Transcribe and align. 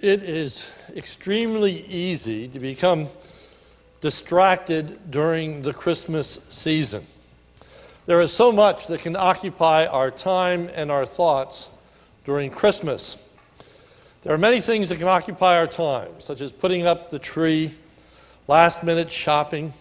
it 0.00 0.22
is 0.22 0.70
extremely 0.94 1.72
easy 1.86 2.48
to 2.48 2.60
become 2.60 3.06
distracted 4.02 5.10
during 5.10 5.62
the 5.62 5.72
Christmas 5.72 6.40
season. 6.50 7.04
There 8.04 8.20
is 8.20 8.32
so 8.32 8.52
much 8.52 8.88
that 8.88 9.00
can 9.00 9.16
occupy 9.16 9.86
our 9.86 10.10
time 10.10 10.68
and 10.74 10.90
our 10.90 11.06
thoughts 11.06 11.70
during 12.24 12.50
Christmas. 12.50 13.16
There 14.22 14.34
are 14.34 14.38
many 14.38 14.60
things 14.60 14.90
that 14.90 14.98
can 14.98 15.08
occupy 15.08 15.56
our 15.56 15.66
time, 15.66 16.10
such 16.18 16.40
as 16.40 16.52
putting 16.52 16.86
up 16.86 17.10
the 17.10 17.18
tree, 17.18 17.72
last 18.48 18.84
minute 18.84 19.10
shopping, 19.10 19.72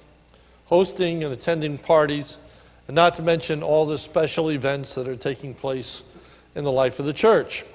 hosting 0.65 1.23
and 1.23 1.33
attending 1.33 1.77
parties, 1.77 2.37
and 2.87 2.95
not 2.95 3.15
to 3.15 3.21
mention 3.21 3.61
all 3.61 3.85
the 3.85 3.97
special 3.97 4.49
events 4.49 4.95
that 4.95 5.07
are 5.07 5.15
taking 5.15 5.53
place 5.53 6.03
in 6.55 6.63
the 6.63 6.71
life 6.71 6.99
of 6.99 7.05
the 7.05 7.13
church. 7.13 7.65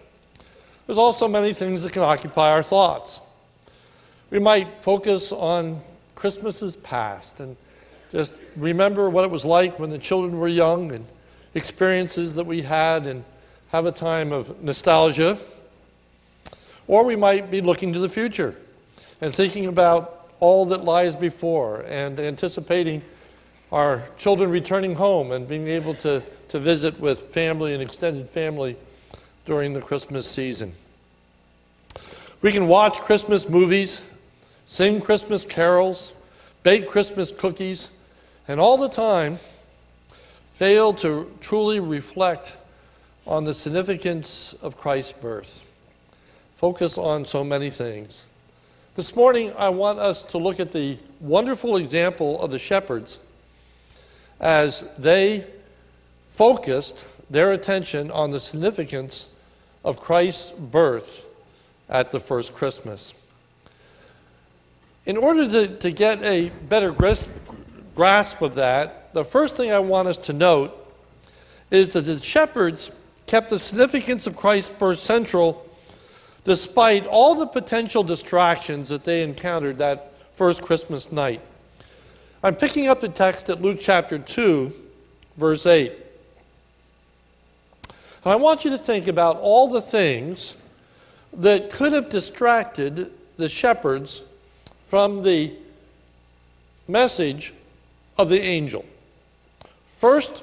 There's 0.90 0.98
also 0.98 1.28
many 1.28 1.52
things 1.52 1.84
that 1.84 1.92
can 1.92 2.02
occupy 2.02 2.50
our 2.50 2.64
thoughts. 2.64 3.20
We 4.28 4.40
might 4.40 4.80
focus 4.80 5.30
on 5.30 5.80
Christmases 6.16 6.74
past 6.74 7.38
and 7.38 7.56
just 8.10 8.34
remember 8.56 9.08
what 9.08 9.22
it 9.22 9.30
was 9.30 9.44
like 9.44 9.78
when 9.78 9.90
the 9.90 9.98
children 9.98 10.40
were 10.40 10.48
young 10.48 10.90
and 10.90 11.06
experiences 11.54 12.34
that 12.34 12.42
we 12.42 12.62
had 12.62 13.06
and 13.06 13.22
have 13.68 13.86
a 13.86 13.92
time 13.92 14.32
of 14.32 14.64
nostalgia. 14.64 15.38
Or 16.88 17.04
we 17.04 17.14
might 17.14 17.52
be 17.52 17.60
looking 17.60 17.92
to 17.92 18.00
the 18.00 18.08
future 18.08 18.56
and 19.20 19.32
thinking 19.32 19.66
about 19.66 20.28
all 20.40 20.66
that 20.66 20.82
lies 20.82 21.14
before 21.14 21.82
and 21.82 22.18
anticipating 22.18 23.00
our 23.70 24.02
children 24.18 24.50
returning 24.50 24.96
home 24.96 25.30
and 25.30 25.46
being 25.46 25.68
able 25.68 25.94
to, 25.94 26.20
to 26.48 26.58
visit 26.58 26.98
with 26.98 27.20
family 27.20 27.74
and 27.74 27.80
extended 27.80 28.28
family 28.28 28.76
during 29.44 29.72
the 29.72 29.80
Christmas 29.80 30.26
season. 30.30 30.72
We 32.42 32.52
can 32.52 32.68
watch 32.68 32.98
Christmas 32.98 33.48
movies, 33.48 34.02
sing 34.66 35.00
Christmas 35.00 35.44
carols, 35.44 36.12
bake 36.62 36.88
Christmas 36.88 37.30
cookies, 37.30 37.90
and 38.46 38.60
all 38.60 38.76
the 38.76 38.88
time 38.88 39.38
fail 40.52 40.92
to 40.92 41.34
truly 41.40 41.80
reflect 41.80 42.56
on 43.26 43.44
the 43.44 43.54
significance 43.54 44.54
of 44.60 44.76
Christ's 44.76 45.12
birth. 45.12 45.64
Focus 46.56 46.98
on 46.98 47.24
so 47.24 47.42
many 47.42 47.70
things. 47.70 48.26
This 48.94 49.16
morning, 49.16 49.54
I 49.56 49.70
want 49.70 49.98
us 49.98 50.22
to 50.24 50.36
look 50.36 50.60
at 50.60 50.72
the 50.72 50.98
wonderful 51.20 51.78
example 51.78 52.42
of 52.42 52.50
the 52.50 52.58
shepherds 52.58 53.20
as 54.38 54.84
they 54.98 55.46
focused 56.28 57.08
their 57.30 57.52
attention 57.52 58.10
on 58.10 58.30
the 58.30 58.40
significance 58.40 59.29
of 59.84 60.00
Christ's 60.00 60.50
birth 60.50 61.26
at 61.88 62.12
the 62.12 62.20
first 62.20 62.54
Christmas. 62.54 63.14
In 65.06 65.16
order 65.16 65.48
to, 65.48 65.76
to 65.78 65.90
get 65.90 66.22
a 66.22 66.50
better 66.68 66.92
grasp 66.92 68.42
of 68.42 68.54
that, 68.56 69.12
the 69.12 69.24
first 69.24 69.56
thing 69.56 69.72
I 69.72 69.78
want 69.78 70.08
us 70.08 70.16
to 70.18 70.32
note 70.32 70.76
is 71.70 71.90
that 71.90 72.02
the 72.02 72.18
shepherds 72.18 72.90
kept 73.26 73.50
the 73.50 73.58
significance 73.58 74.26
of 74.26 74.36
Christ's 74.36 74.70
birth 74.70 74.98
central 74.98 75.66
despite 76.44 77.06
all 77.06 77.34
the 77.34 77.46
potential 77.46 78.02
distractions 78.02 78.88
that 78.88 79.04
they 79.04 79.22
encountered 79.22 79.78
that 79.78 80.12
first 80.34 80.62
Christmas 80.62 81.12
night. 81.12 81.40
I'm 82.42 82.56
picking 82.56 82.88
up 82.88 83.00
the 83.00 83.08
text 83.08 83.50
at 83.50 83.60
Luke 83.60 83.78
chapter 83.80 84.18
2, 84.18 84.72
verse 85.36 85.66
8. 85.66 85.92
And 88.24 88.32
I 88.32 88.36
want 88.36 88.64
you 88.64 88.70
to 88.72 88.78
think 88.78 89.08
about 89.08 89.38
all 89.38 89.68
the 89.68 89.80
things 89.80 90.56
that 91.32 91.70
could 91.70 91.92
have 91.92 92.08
distracted 92.08 93.08
the 93.36 93.48
shepherds 93.48 94.22
from 94.88 95.22
the 95.22 95.52
message 96.86 97.54
of 98.18 98.28
the 98.28 98.40
angel. 98.40 98.84
First, 99.96 100.42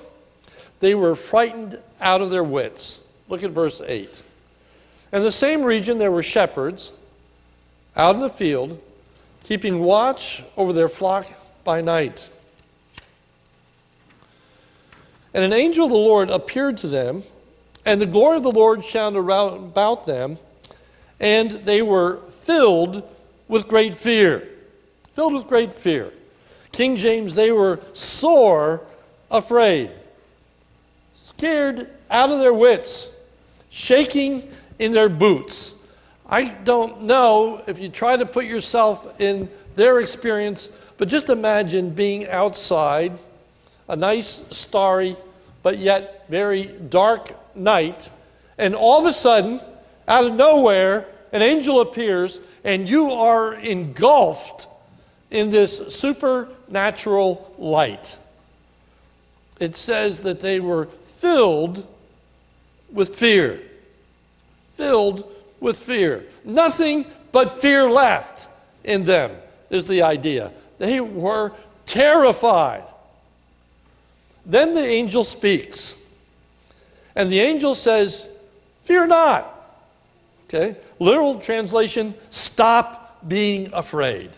they 0.79 0.95
were 0.95 1.15
frightened 1.15 1.79
out 2.01 2.21
of 2.21 2.29
their 2.29 2.43
wits. 2.43 3.01
Look 3.29 3.43
at 3.43 3.51
verse 3.51 3.81
8. 3.85 4.23
In 5.13 5.21
the 5.21 5.31
same 5.31 5.63
region, 5.63 5.97
there 5.97 6.11
were 6.11 6.23
shepherds 6.23 6.91
out 7.95 8.15
in 8.15 8.21
the 8.21 8.29
field, 8.29 8.81
keeping 9.43 9.79
watch 9.79 10.43
over 10.55 10.73
their 10.73 10.89
flock 10.89 11.27
by 11.63 11.81
night. 11.81 12.29
And 15.33 15.43
an 15.43 15.53
angel 15.53 15.85
of 15.85 15.91
the 15.91 15.97
Lord 15.97 16.29
appeared 16.29 16.77
to 16.77 16.87
them, 16.87 17.23
and 17.87 18.01
the 18.01 18.05
glory 18.05 18.35
of 18.35 18.43
the 18.43 18.51
Lord 18.51 18.83
shone 18.83 19.15
around 19.15 19.53
about 19.59 20.05
them, 20.05 20.37
and 21.21 21.51
they 21.51 21.81
were 21.81 22.17
filled 22.41 23.01
with 23.47 23.69
great 23.69 23.95
fear. 23.95 24.45
Filled 25.13 25.33
with 25.33 25.47
great 25.47 25.73
fear. 25.73 26.11
King 26.73 26.97
James, 26.97 27.33
they 27.33 27.53
were 27.53 27.79
sore 27.93 28.81
afraid, 29.31 29.89
scared 31.15 31.89
out 32.11 32.29
of 32.29 32.39
their 32.39 32.53
wits, 32.53 33.07
shaking 33.69 34.45
in 34.79 34.91
their 34.91 35.07
boots. 35.07 35.73
I 36.27 36.49
don't 36.49 37.03
know 37.03 37.63
if 37.67 37.79
you 37.79 37.87
try 37.87 38.17
to 38.17 38.25
put 38.25 38.43
yourself 38.43 39.21
in 39.21 39.47
their 39.77 40.01
experience, 40.01 40.67
but 40.97 41.07
just 41.07 41.29
imagine 41.29 41.91
being 41.91 42.27
outside, 42.27 43.13
a 43.87 43.95
nice, 43.95 44.43
starry, 44.49 45.15
but 45.63 45.77
yet 45.77 46.25
very 46.29 46.65
dark 46.65 47.31
night, 47.55 48.11
and 48.57 48.75
all 48.75 48.99
of 48.99 49.05
a 49.05 49.13
sudden, 49.13 49.59
out 50.07 50.25
of 50.25 50.33
nowhere, 50.33 51.05
an 51.33 51.41
angel 51.41 51.81
appears, 51.81 52.39
and 52.63 52.87
you 52.87 53.11
are 53.11 53.55
engulfed 53.55 54.67
in 55.29 55.49
this 55.49 55.93
supernatural 55.93 57.53
light. 57.57 58.17
It 59.59 59.75
says 59.75 60.21
that 60.21 60.39
they 60.39 60.59
were 60.59 60.85
filled 60.85 61.85
with 62.91 63.15
fear 63.15 63.59
filled 64.77 65.29
with 65.59 65.77
fear. 65.77 66.23
Nothing 66.45 67.07
but 67.31 67.51
fear 67.51 67.89
left 67.89 68.47
in 68.83 69.03
them, 69.03 69.31
is 69.69 69.85
the 69.85 70.03
idea. 70.03 70.51
They 70.77 71.01
were 71.01 71.51
terrified. 71.85 72.83
Then 74.47 74.73
the 74.73 74.83
angel 74.83 75.25
speaks. 75.25 75.93
And 77.15 77.29
the 77.29 77.41
angel 77.41 77.75
says, 77.75 78.27
Fear 78.85 79.07
not. 79.07 79.53
Okay? 80.45 80.77
Literal 80.97 81.39
translation 81.39 82.15
stop 82.29 83.27
being 83.27 83.69
afraid. 83.73 84.29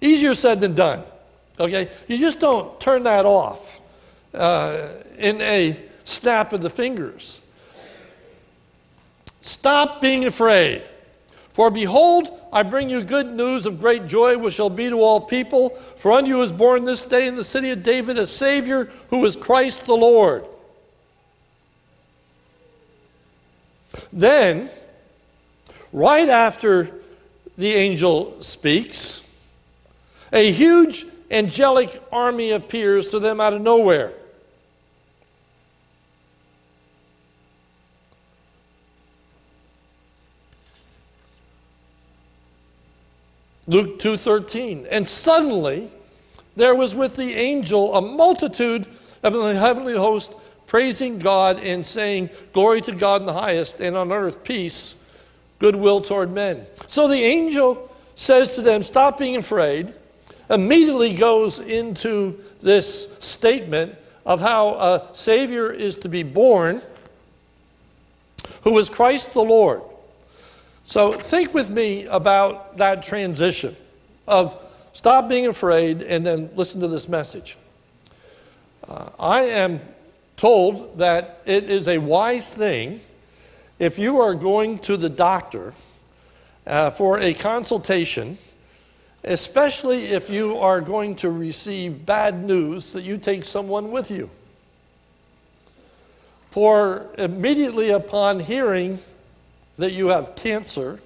Easier 0.00 0.34
said 0.34 0.60
than 0.60 0.74
done. 0.74 1.04
Okay? 1.60 1.90
You 2.08 2.16
just 2.18 2.40
don't 2.40 2.80
turn 2.80 3.02
that 3.02 3.26
off 3.26 3.80
uh, 4.32 4.88
in 5.18 5.40
a 5.42 5.78
snap 6.04 6.54
of 6.54 6.62
the 6.62 6.70
fingers. 6.70 7.40
Stop 9.42 10.00
being 10.00 10.24
afraid. 10.24 10.82
For 11.54 11.70
behold, 11.70 12.36
I 12.52 12.64
bring 12.64 12.90
you 12.90 13.04
good 13.04 13.30
news 13.30 13.64
of 13.64 13.78
great 13.78 14.08
joy, 14.08 14.36
which 14.36 14.54
shall 14.54 14.68
be 14.68 14.88
to 14.88 14.96
all 14.96 15.20
people. 15.20 15.70
For 15.70 16.10
unto 16.10 16.28
you 16.28 16.42
is 16.42 16.50
born 16.50 16.84
this 16.84 17.04
day 17.04 17.28
in 17.28 17.36
the 17.36 17.44
city 17.44 17.70
of 17.70 17.84
David 17.84 18.18
a 18.18 18.26
Savior, 18.26 18.90
who 19.10 19.24
is 19.24 19.36
Christ 19.36 19.86
the 19.86 19.94
Lord. 19.94 20.44
Then, 24.12 24.68
right 25.92 26.28
after 26.28 26.90
the 27.56 27.72
angel 27.72 28.42
speaks, 28.42 29.22
a 30.32 30.50
huge 30.50 31.06
angelic 31.30 32.02
army 32.10 32.50
appears 32.50 33.06
to 33.08 33.20
them 33.20 33.40
out 33.40 33.52
of 33.52 33.62
nowhere. 33.62 34.12
Luke 43.66 43.98
2:13. 43.98 44.86
And 44.90 45.08
suddenly 45.08 45.90
there 46.56 46.74
was 46.74 46.94
with 46.94 47.16
the 47.16 47.34
angel 47.34 47.94
a 47.94 48.00
multitude 48.00 48.86
of 49.22 49.32
the 49.32 49.54
heavenly 49.54 49.96
host 49.96 50.34
praising 50.66 51.18
God 51.18 51.60
and 51.60 51.86
saying, 51.86 52.30
Glory 52.52 52.80
to 52.82 52.92
God 52.92 53.20
in 53.20 53.26
the 53.26 53.32
highest, 53.32 53.80
and 53.80 53.96
on 53.96 54.12
earth 54.12 54.44
peace, 54.44 54.94
goodwill 55.58 56.00
toward 56.00 56.32
men. 56.32 56.66
So 56.88 57.08
the 57.08 57.22
angel 57.22 57.90
says 58.16 58.54
to 58.56 58.62
them, 58.62 58.82
Stop 58.84 59.18
being 59.18 59.36
afraid, 59.36 59.94
immediately 60.50 61.14
goes 61.14 61.58
into 61.58 62.38
this 62.60 63.16
statement 63.20 63.96
of 64.26 64.40
how 64.40 64.74
a 64.74 65.10
Savior 65.12 65.70
is 65.70 65.96
to 65.98 66.08
be 66.08 66.22
born, 66.22 66.80
who 68.62 68.76
is 68.78 68.88
Christ 68.88 69.32
the 69.32 69.42
Lord. 69.42 69.82
So 70.84 71.12
think 71.12 71.54
with 71.54 71.70
me 71.70 72.04
about 72.06 72.76
that 72.76 73.02
transition 73.02 73.74
of 74.28 74.62
stop 74.92 75.28
being 75.28 75.46
afraid 75.46 76.02
and 76.02 76.24
then 76.24 76.50
listen 76.54 76.80
to 76.82 76.88
this 76.88 77.08
message. 77.08 77.56
Uh, 78.86 79.08
I 79.18 79.40
am 79.42 79.80
told 80.36 80.98
that 80.98 81.40
it 81.46 81.64
is 81.64 81.88
a 81.88 81.98
wise 81.98 82.52
thing 82.52 83.00
if 83.78 83.98
you 83.98 84.20
are 84.20 84.34
going 84.34 84.78
to 84.80 84.96
the 84.96 85.08
doctor 85.08 85.72
uh, 86.66 86.90
for 86.90 87.18
a 87.18 87.32
consultation, 87.32 88.36
especially 89.24 90.06
if 90.06 90.28
you 90.28 90.58
are 90.58 90.80
going 90.80 91.14
to 91.16 91.30
receive 91.30 92.04
bad 92.04 92.44
news, 92.44 92.92
that 92.92 93.04
you 93.04 93.16
take 93.16 93.44
someone 93.44 93.90
with 93.90 94.10
you. 94.10 94.28
For 96.50 97.06
immediately 97.18 97.90
upon 97.90 98.40
hearing 98.40 98.98
that 99.76 99.92
you 99.92 100.08
have 100.08 100.34
cancer 100.34 101.00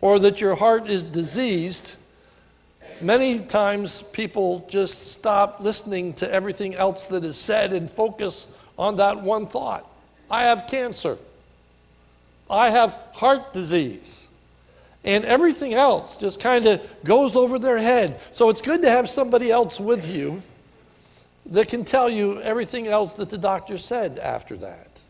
or 0.00 0.18
that 0.18 0.40
your 0.40 0.54
heart 0.54 0.88
is 0.88 1.02
diseased, 1.02 1.96
many 3.00 3.40
times 3.40 4.02
people 4.02 4.66
just 4.68 5.12
stop 5.12 5.60
listening 5.60 6.14
to 6.14 6.30
everything 6.32 6.74
else 6.74 7.06
that 7.06 7.24
is 7.24 7.36
said 7.36 7.72
and 7.72 7.90
focus 7.90 8.46
on 8.78 8.96
that 8.96 9.20
one 9.20 9.46
thought 9.46 9.86
I 10.30 10.44
have 10.44 10.66
cancer. 10.68 11.18
I 12.48 12.70
have 12.70 12.96
heart 13.12 13.52
disease. 13.52 14.28
And 15.02 15.24
everything 15.24 15.74
else 15.74 16.16
just 16.16 16.40
kind 16.40 16.66
of 16.66 17.04
goes 17.04 17.34
over 17.34 17.58
their 17.58 17.78
head. 17.78 18.20
So 18.32 18.48
it's 18.48 18.60
good 18.60 18.82
to 18.82 18.90
have 18.90 19.08
somebody 19.08 19.50
else 19.50 19.80
with 19.80 20.08
you 20.08 20.42
that 21.46 21.68
can 21.68 21.84
tell 21.84 22.08
you 22.08 22.40
everything 22.42 22.86
else 22.86 23.16
that 23.16 23.30
the 23.30 23.38
doctor 23.38 23.78
said 23.78 24.18
after 24.18 24.56
that. 24.58 25.02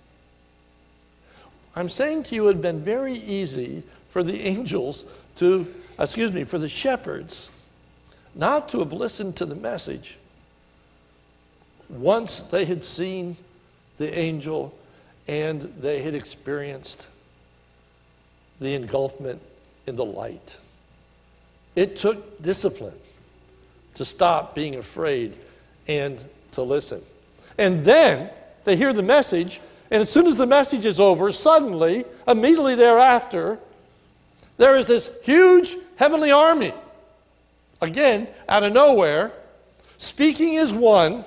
I'm 1.76 1.88
saying 1.88 2.24
to 2.24 2.34
you, 2.34 2.48
it 2.48 2.54
had 2.54 2.62
been 2.62 2.82
very 2.82 3.14
easy 3.14 3.82
for 4.08 4.22
the 4.22 4.40
angels 4.42 5.04
to, 5.36 5.72
excuse 5.98 6.32
me, 6.32 6.44
for 6.44 6.58
the 6.58 6.68
shepherds 6.68 7.50
not 8.34 8.68
to 8.70 8.78
have 8.80 8.92
listened 8.92 9.36
to 9.36 9.46
the 9.46 9.54
message 9.54 10.18
once 11.88 12.40
they 12.40 12.64
had 12.64 12.84
seen 12.84 13.36
the 13.96 14.18
angel 14.18 14.74
and 15.26 15.62
they 15.78 16.02
had 16.02 16.14
experienced 16.14 17.08
the 18.60 18.74
engulfment 18.74 19.40
in 19.86 19.96
the 19.96 20.04
light. 20.04 20.58
It 21.76 21.96
took 21.96 22.42
discipline 22.42 22.98
to 23.94 24.04
stop 24.04 24.54
being 24.54 24.76
afraid 24.76 25.36
and 25.88 26.22
to 26.52 26.62
listen. 26.62 27.02
And 27.58 27.84
then 27.84 28.30
they 28.64 28.76
hear 28.76 28.92
the 28.92 29.02
message, 29.02 29.60
and 29.90 30.02
as 30.02 30.10
soon 30.10 30.26
as 30.26 30.36
the 30.36 30.46
message 30.46 30.86
is 30.86 31.00
over, 31.00 31.32
suddenly, 31.32 32.04
immediately 32.28 32.76
thereafter, 32.76 33.58
there 34.56 34.76
is 34.76 34.86
this 34.86 35.10
huge 35.22 35.76
heavenly 35.96 36.30
army. 36.30 36.72
Again, 37.80 38.28
out 38.48 38.62
of 38.62 38.72
nowhere, 38.72 39.32
speaking 39.98 40.58
as 40.58 40.72
one, 40.72 41.24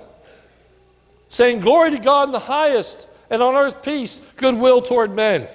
saying, 1.29 1.59
Glory 1.59 1.91
to 1.91 1.99
God 1.99 2.29
in 2.29 2.31
the 2.31 2.39
highest, 2.39 3.07
and 3.29 3.41
on 3.41 3.55
earth 3.55 3.83
peace, 3.83 4.21
goodwill 4.37 4.81
toward 4.81 5.13
men. 5.13 5.47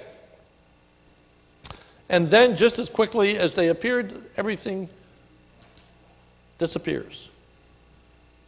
And 2.09 2.29
then, 2.29 2.57
just 2.57 2.79
as 2.79 2.89
quickly 2.89 3.37
as 3.37 3.53
they 3.53 3.69
appeared, 3.69 4.13
everything 4.35 4.89
disappears. 6.57 7.29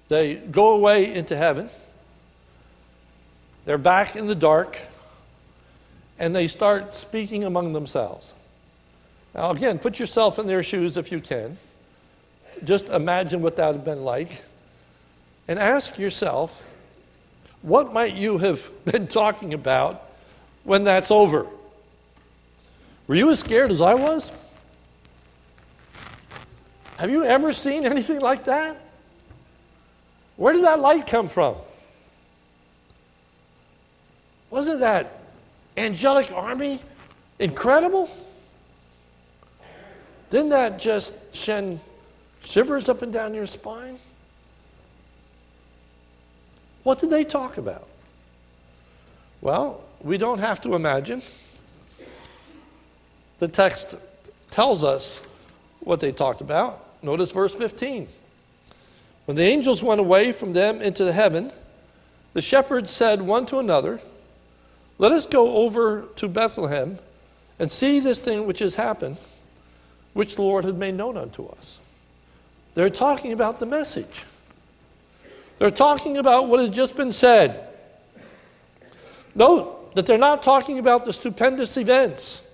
They 0.10 0.36
go 0.36 0.74
away 0.74 1.14
into 1.14 1.38
heaven. 1.38 1.70
They're 3.66 3.78
back 3.78 4.16
in 4.16 4.28
the 4.28 4.36
dark. 4.36 4.80
And 6.20 6.36
they 6.36 6.46
start 6.46 6.94
speaking 6.94 7.44
among 7.44 7.74
themselves. 7.74 8.36
Now, 9.34 9.50
again, 9.52 9.80
put 9.80 10.00
yourself 10.00 10.38
in 10.38 10.46
their 10.46 10.62
shoes 10.62 10.96
if 10.96 11.12
you 11.12 11.20
can. 11.20 11.58
Just 12.64 12.90
imagine 12.90 13.42
what 13.42 13.56
that 13.56 13.68
would 13.68 13.76
have 13.78 13.86
been 13.86 14.04
like. 14.04 14.44
And 15.48 15.58
ask 15.58 15.98
yourself, 15.98 16.64
what 17.62 17.92
might 17.92 18.14
you 18.14 18.38
have 18.38 18.70
been 18.86 19.08
talking 19.08 19.54
about 19.54 20.12
when 20.64 20.84
that's 20.84 21.10
over? 21.10 21.48
Were 23.08 23.16
you 23.16 23.30
as 23.32 23.40
scared 23.40 23.72
as 23.72 23.82
I 23.82 23.96
was? 23.96 24.32
Have 26.98 27.10
you 27.10 27.24
ever 27.24 27.52
seen 27.52 27.86
anything 27.86 28.20
like 28.20 28.44
that? 28.44 28.78
Where 30.36 30.54
did 30.54 30.64
that 30.66 30.80
light 30.80 31.08
come 31.08 31.28
from? 31.28 31.56
Wasn't 34.52 34.82
that 34.82 35.22
angelic 35.78 36.32
army 36.32 36.80
incredible? 37.40 38.10
Didn't 40.30 40.50
that 40.50 40.78
just 40.78 41.36
send 41.36 41.80
shivers 42.44 42.90
up 42.90 43.02
and 43.02 43.12
down 43.12 43.34
your 43.34 43.46
spine? 43.46 43.98
What 46.84 47.00
did 47.00 47.10
they 47.10 47.24
talk 47.24 47.58
about? 47.58 47.88
Well, 49.40 49.84
we 50.02 50.18
don't 50.18 50.40
have 50.40 50.62
to 50.62 50.76
imagine. 50.76 51.22
The 53.40 53.48
text 53.48 53.96
tells 54.50 54.84
us 54.84 55.24
what 55.80 56.00
they 56.00 56.12
talked 56.12 56.42
about. 56.42 56.86
Notice 57.04 57.32
verse 57.32 57.56
15. 57.56 58.08
When 59.26 59.38
the 59.38 59.44
angels 59.44 59.82
went 59.82 60.00
away 60.00 60.32
from 60.32 60.54
them 60.54 60.82
into 60.82 61.04
the 61.04 61.14
heaven, 61.14 61.52
the 62.34 62.42
shepherds 62.42 62.92
said 62.92 63.22
one 63.22 63.46
to 63.48 63.60
another, 63.60 64.00
Let 65.02 65.14
us 65.14 65.26
go 65.26 65.58
over 65.58 66.04
to 66.18 66.28
Bethlehem 66.28 67.00
and 67.58 67.72
see 67.72 68.00
this 68.00 68.22
thing 68.22 68.46
which 68.46 68.60
has 68.60 68.76
happened, 68.76 69.18
which 70.14 70.36
the 70.36 70.44
Lord 70.44 70.64
had 70.64 70.78
made 70.78 70.94
known 70.94 71.18
unto 71.18 71.48
us. 71.48 71.80
They're 72.76 72.92
talking 72.92 73.34
about 73.34 73.60
the 73.60 73.66
message. 73.66 74.26
They're 75.58 75.72
talking 75.72 76.18
about 76.18 76.50
what 76.50 76.60
has 76.60 76.70
just 76.70 76.96
been 76.96 77.12
said. 77.12 77.68
Note 79.34 79.96
that 79.96 80.06
they're 80.06 80.20
not 80.20 80.44
talking 80.44 80.78
about 80.78 81.06
the 81.06 81.14
stupendous 81.14 81.78
events. 81.78 82.48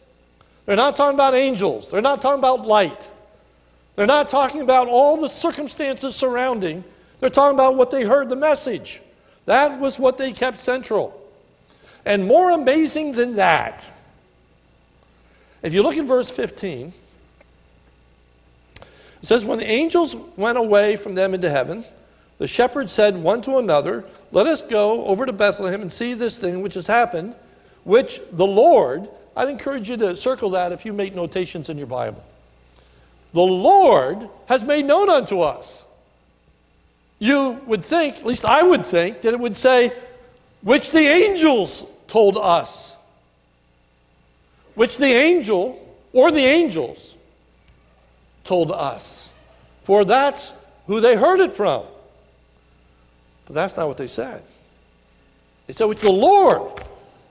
They're 0.65 0.77
not 0.77 0.95
talking 0.95 1.15
about 1.15 1.33
angels. 1.33 1.91
They're 1.91 1.99
not 1.99 2.21
talking 2.21 2.39
about 2.39 2.65
light. 2.65 3.11
They're 3.97 4.07
not 4.07 4.29
talking 4.29 4.61
about 4.61 4.87
all 4.87 5.17
the 5.17 5.27
circumstances 5.27 6.15
surrounding. 6.15 6.85
They're 7.19 7.29
talking 7.29 7.57
about 7.57 7.75
what 7.75 7.91
they 7.91 8.05
heard 8.05 8.29
the 8.29 8.37
message. 8.37 9.01
That 9.47 9.81
was 9.81 9.99
what 9.99 10.17
they 10.17 10.31
kept 10.31 10.61
central. 10.61 11.26
And 12.07 12.25
more 12.25 12.51
amazing 12.51 13.11
than 13.11 13.35
that, 13.35 13.91
if 15.61 15.73
you 15.73 15.83
look 15.83 15.97
in 15.97 16.07
verse 16.07 16.31
15, 16.31 16.93
it 18.79 18.85
says, 19.21 19.43
When 19.43 19.59
the 19.59 19.69
angels 19.69 20.15
went 20.37 20.57
away 20.57 20.95
from 20.95 21.15
them 21.15 21.33
into 21.33 21.49
heaven, 21.49 21.83
the 22.37 22.47
shepherds 22.47 22.93
said 22.93 23.17
one 23.17 23.41
to 23.41 23.57
another, 23.57 24.05
Let 24.31 24.47
us 24.47 24.61
go 24.61 25.03
over 25.03 25.25
to 25.25 25.33
Bethlehem 25.33 25.81
and 25.81 25.91
see 25.91 26.13
this 26.13 26.37
thing 26.37 26.61
which 26.61 26.75
has 26.75 26.87
happened, 26.87 27.35
which 27.83 28.21
the 28.31 28.47
Lord 28.47 29.09
I'd 29.35 29.49
encourage 29.49 29.89
you 29.89 29.97
to 29.97 30.15
circle 30.15 30.51
that 30.51 30.71
if 30.71 30.85
you 30.85 30.93
make 30.93 31.13
notations 31.13 31.69
in 31.69 31.77
your 31.77 31.87
Bible. 31.87 32.23
The 33.33 33.41
Lord 33.41 34.29
has 34.45 34.63
made 34.63 34.85
known 34.85 35.09
unto 35.09 35.41
us. 35.41 35.85
You 37.19 37.59
would 37.67 37.83
think, 37.83 38.15
at 38.15 38.25
least 38.25 38.45
I 38.45 38.63
would 38.63 38.85
think, 38.85 39.23
that 39.23 39.33
it 39.33 39.39
would 39.41 39.57
say, 39.57 39.91
which 40.61 40.91
the 40.91 41.05
angels 41.05 41.85
told 42.07 42.37
us. 42.37 42.95
Which 44.75 44.97
the 44.97 45.07
angel 45.07 45.83
or 46.13 46.31
the 46.31 46.45
angels 46.45 47.15
told 48.43 48.71
us. 48.71 49.29
For 49.83 50.05
that's 50.05 50.53
who 50.87 50.99
they 50.99 51.15
heard 51.15 51.39
it 51.39 51.53
from. 51.53 51.83
But 53.45 53.55
that's 53.55 53.77
not 53.77 53.87
what 53.87 53.97
they 53.97 54.07
said. 54.07 54.43
They 55.67 55.73
said, 55.73 55.85
which 55.85 55.99
the 55.99 56.11
Lord 56.11 56.81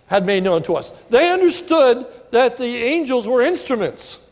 had 0.06 0.24
made 0.24 0.42
known 0.42 0.62
to 0.64 0.74
us. 0.74 0.92
They 1.10 1.30
understood 1.30 2.06
that 2.30 2.56
the 2.56 2.64
angels 2.64 3.26
were 3.26 3.42
instruments, 3.42 4.22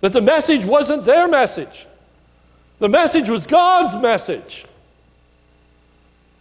that 0.00 0.12
the 0.12 0.20
message 0.20 0.64
wasn't 0.64 1.04
their 1.04 1.28
message, 1.28 1.86
the 2.78 2.88
message 2.88 3.28
was 3.28 3.46
God's 3.46 3.94
message. 3.96 4.66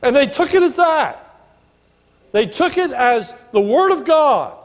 And 0.01 0.15
they 0.15 0.25
took 0.25 0.53
it 0.55 0.63
as 0.63 0.75
that. 0.77 1.30
They 2.31 2.45
took 2.45 2.77
it 2.77 2.91
as 2.91 3.35
the 3.51 3.61
Word 3.61 3.91
of 3.91 4.05
God 4.05 4.57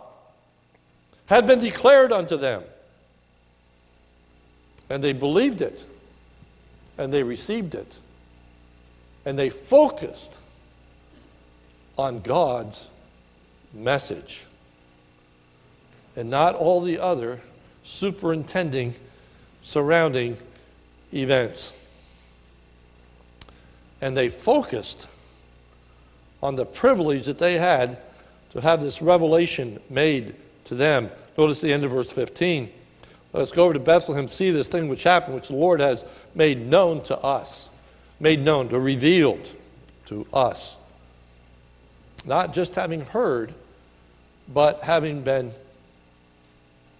had 1.26 1.46
been 1.46 1.61
declared 1.61 2.12
unto 2.12 2.37
them. 2.37 2.62
And 4.88 5.02
they 5.02 5.12
believed 5.12 5.61
it. 5.61 5.85
And 6.96 7.12
they 7.12 7.23
received 7.23 7.75
it. 7.75 7.99
And 9.25 9.38
they 9.38 9.50
focused 9.50 10.38
on 11.99 12.20
God's 12.20 12.88
message 13.75 14.46
and 16.16 16.30
not 16.30 16.54
all 16.54 16.80
the 16.80 16.99
other 16.99 17.40
superintending 17.85 18.94
surrounding 19.62 20.37
events. 21.12 21.78
And 24.00 24.16
they 24.16 24.28
focused 24.28 25.08
on 26.43 26.57
the 26.57 26.64
privilege 26.64 27.26
that 27.26 27.38
they 27.38 27.55
had 27.55 27.99
to 28.50 28.61
have 28.61 28.81
this 28.81 29.02
revelation 29.02 29.81
made 29.90 30.35
to 30.64 30.75
them. 30.75 31.11
Notice 31.37 31.61
the 31.61 31.73
end 31.73 31.85
of 31.85 31.90
verse 31.90 32.11
15. 32.11 32.71
Let's 33.33 33.52
go 33.52 33.64
over 33.64 33.75
to 33.75 33.81
Bethlehem, 33.81 34.28
see 34.28 34.50
this 34.50 34.69
thing 34.69 34.88
which 34.88 35.02
happened, 35.02 35.35
which 35.35 35.49
the 35.49 35.57
Lord 35.57 35.81
has 35.81 36.05
made 36.35 36.66
known 36.66 37.02
to 37.05 37.19
us, 37.19 37.71
made 38.19 38.40
known, 38.40 38.69
to 38.71 38.81
revealed 38.81 39.50
to 40.07 40.26
us 40.33 40.76
not 42.26 42.52
just 42.52 42.75
having 42.75 43.02
heard, 43.02 43.55
but 44.52 44.83
having 44.83 45.23
been 45.23 45.52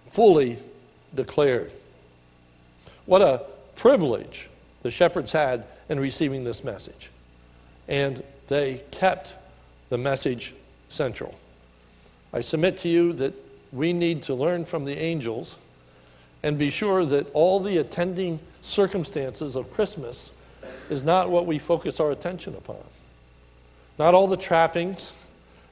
fully 0.07 0.57
declared. 1.13 1.71
What 3.05 3.21
a 3.21 3.43
privilege 3.75 4.49
the 4.83 4.91
shepherds 4.91 5.31
had 5.31 5.65
in 5.89 5.99
receiving 5.99 6.43
this 6.43 6.63
message. 6.63 7.11
And 7.87 8.23
they 8.47 8.83
kept 8.91 9.35
the 9.89 9.97
message 9.97 10.53
central. 10.89 11.35
I 12.33 12.41
submit 12.41 12.77
to 12.79 12.87
you 12.87 13.13
that 13.13 13.33
we 13.71 13.93
need 13.93 14.23
to 14.23 14.33
learn 14.33 14.65
from 14.65 14.85
the 14.85 14.97
angels 14.97 15.57
and 16.43 16.57
be 16.57 16.69
sure 16.69 17.05
that 17.05 17.27
all 17.33 17.59
the 17.59 17.77
attending 17.77 18.39
circumstances 18.61 19.55
of 19.55 19.71
Christmas 19.73 20.31
is 20.89 21.03
not 21.03 21.29
what 21.29 21.45
we 21.45 21.59
focus 21.59 21.99
our 21.99 22.11
attention 22.11 22.55
upon. 22.55 22.83
Not 23.97 24.13
all 24.13 24.27
the 24.27 24.37
trappings, 24.37 25.13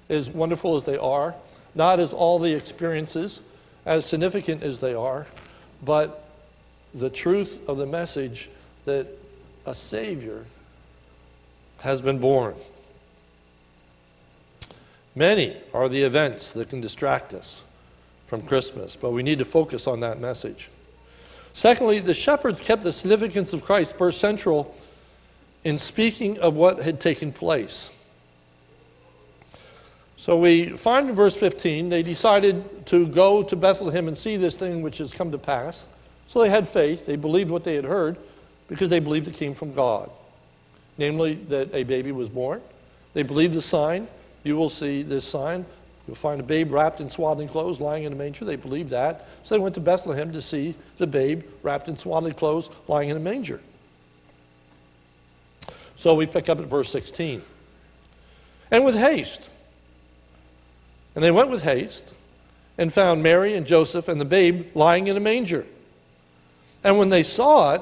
as 0.09 0.29
wonderful 0.29 0.75
as 0.75 0.83
they 0.83 0.97
are, 0.97 1.35
not 1.73 1.99
as 1.99 2.13
all 2.13 2.39
the 2.39 2.53
experiences, 2.53 3.41
as 3.85 4.05
significant 4.05 4.63
as 4.63 4.79
they 4.79 4.93
are, 4.93 5.27
but 5.83 6.27
the 6.93 7.09
truth 7.09 7.67
of 7.67 7.77
the 7.77 7.85
message 7.85 8.49
that 8.85 9.07
a 9.65 9.75
Savior 9.75 10.45
has 11.79 12.01
been 12.01 12.19
born. 12.19 12.55
Many 15.15 15.55
are 15.73 15.87
the 15.87 16.01
events 16.01 16.53
that 16.53 16.69
can 16.69 16.81
distract 16.81 17.33
us 17.33 17.63
from 18.27 18.41
Christmas, 18.41 18.95
but 18.95 19.11
we 19.11 19.23
need 19.23 19.39
to 19.39 19.45
focus 19.45 19.87
on 19.87 20.01
that 20.01 20.19
message. 20.19 20.69
Secondly, 21.53 21.99
the 21.99 22.13
shepherds 22.13 22.59
kept 22.59 22.83
the 22.83 22.91
significance 22.91 23.53
of 23.53 23.63
Christ 23.63 23.97
birth 23.97 24.15
central 24.15 24.75
in 25.63 25.79
speaking 25.79 26.37
of 26.39 26.53
what 26.53 26.79
had 26.79 26.99
taken 26.99 27.31
place. 27.31 27.91
So 30.17 30.37
we 30.37 30.69
find 30.69 31.09
in 31.09 31.15
verse 31.15 31.37
15, 31.37 31.89
they 31.89 32.03
decided 32.03 32.85
to 32.87 33.07
go 33.07 33.43
to 33.43 33.55
Bethlehem 33.55 34.07
and 34.07 34.17
see 34.17 34.37
this 34.37 34.57
thing 34.57 34.81
which 34.81 34.97
has 34.97 35.13
come 35.13 35.31
to 35.31 35.37
pass. 35.37 35.87
So 36.27 36.41
they 36.41 36.49
had 36.49 36.67
faith. 36.67 37.05
They 37.05 37.15
believed 37.15 37.51
what 37.51 37.63
they 37.63 37.75
had 37.75 37.85
heard 37.85 38.17
because 38.67 38.89
they 38.89 38.99
believed 38.99 39.27
it 39.27 39.35
came 39.35 39.53
from 39.53 39.73
God. 39.73 40.09
Namely, 40.97 41.35
that 41.49 41.73
a 41.73 41.83
baby 41.83 42.11
was 42.11 42.29
born. 42.29 42.61
They 43.13 43.23
believed 43.23 43.53
the 43.53 43.61
sign. 43.61 44.07
You 44.43 44.55
will 44.55 44.69
see 44.69 45.03
this 45.03 45.25
sign. 45.25 45.65
You'll 46.07 46.15
find 46.15 46.39
a 46.39 46.43
babe 46.43 46.71
wrapped 46.71 47.01
in 47.01 47.09
swaddling 47.09 47.47
clothes 47.47 47.81
lying 47.81 48.03
in 48.03 48.13
a 48.13 48.15
manger. 48.15 48.45
They 48.45 48.55
believed 48.55 48.91
that. 48.91 49.27
So 49.43 49.55
they 49.55 49.59
went 49.59 49.75
to 49.75 49.81
Bethlehem 49.81 50.31
to 50.33 50.41
see 50.41 50.75
the 50.97 51.07
babe 51.07 51.43
wrapped 51.63 51.87
in 51.87 51.97
swaddling 51.97 52.33
clothes 52.33 52.69
lying 52.87 53.09
in 53.09 53.17
a 53.17 53.19
manger. 53.19 53.59
So 55.95 56.13
we 56.13 56.27
pick 56.27 56.49
up 56.49 56.59
at 56.59 56.65
verse 56.65 56.91
16. 56.91 57.41
And 58.69 58.85
with 58.85 58.95
haste. 58.95 59.49
And 61.15 61.23
they 61.23 61.31
went 61.31 61.49
with 61.49 61.63
haste 61.63 62.13
and 62.77 62.93
found 62.93 63.23
Mary 63.23 63.55
and 63.55 63.65
Joseph 63.65 64.07
and 64.07 64.19
the 64.19 64.25
babe 64.25 64.67
lying 64.75 65.07
in 65.07 65.17
a 65.17 65.21
manger. 65.21 65.65
And 66.83 66.99
when 66.99 67.09
they 67.09 67.23
saw 67.23 67.73
it, 67.73 67.81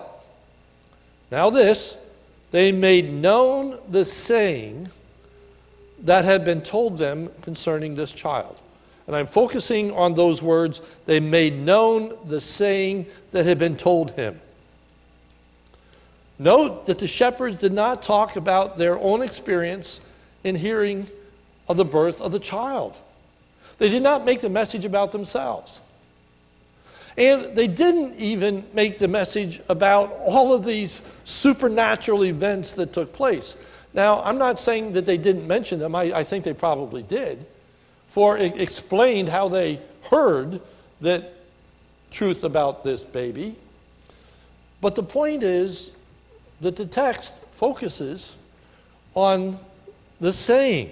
now 1.32 1.50
this, 1.50 1.98
they 2.54 2.72
made 2.72 3.12
known 3.12 3.80
the 3.90 4.06
saying 4.06 4.88
that 6.04 6.24
had 6.24 6.46
been 6.46 6.62
told 6.62 7.00
them 7.00 7.28
concerning 7.42 7.96
this 7.96 8.12
child. 8.12 8.56
And 9.08 9.16
I'm 9.16 9.26
focusing 9.26 9.90
on 9.92 10.14
those 10.14 10.44
words. 10.44 10.84
They 11.08 11.20
made 11.20 11.58
known 11.58 12.16
the 12.28 12.40
saying 12.40 13.08
that 13.32 13.48
had 13.48 13.58
been 13.58 13.76
told 13.76 14.12
him. 14.12 14.40
Note 16.38 16.86
that 16.86 17.00
the 17.00 17.08
shepherds 17.08 17.60
did 17.60 17.74
not 17.74 18.04
talk 18.04 18.36
about 18.36 18.78
their 18.78 19.00
own 19.00 19.24
experience 19.24 20.00
in 20.44 20.54
hearing 20.54 21.08
of 21.68 21.78
the 21.78 21.86
birth 21.86 22.22
of 22.22 22.32
the 22.32 22.40
child. 22.40 22.96
They 23.80 23.90
did 23.90 24.04
not 24.04 24.26
make 24.26 24.42
the 24.42 24.50
message 24.50 24.86
about 24.86 25.12
themselves. 25.12 25.82
And 27.17 27.55
they 27.55 27.67
didn't 27.67 28.15
even 28.15 28.65
make 28.74 28.98
the 28.98 29.08
message 29.08 29.62
about 29.70 30.12
all 30.20 30.53
of 30.53 30.65
these 30.65 31.01
supernatural 31.24 32.25
events 32.25 32.74
that 32.74 32.93
took 32.93 33.13
place. 33.13 33.55
Now, 33.93 34.22
I'm 34.24 34.39
not 34.39 34.60
saying 34.60 34.93
that 34.93 35.05
they 35.05 35.17
didn't 35.17 35.48
mention 35.48 35.79
them, 35.79 35.93
I, 35.93 36.03
I 36.13 36.24
think 36.24 36.43
they 36.43 36.53
probably 36.53 37.03
did, 37.03 37.46
for 38.08 38.38
it 38.38 38.60
explained 38.60 39.29
how 39.29 39.48
they 39.48 39.79
heard 40.10 40.60
that 41.01 41.34
truth 42.10 42.43
about 42.43 42.84
this 42.84 43.03
baby. 43.03 43.55
But 44.82 44.96
the 44.96 45.03
point 45.03 45.43
is 45.43 45.91
that 46.62 46.75
the 46.75 46.86
text 46.86 47.36
focuses 47.51 48.36
on 49.13 49.58
the 50.20 50.34
saying. 50.34 50.91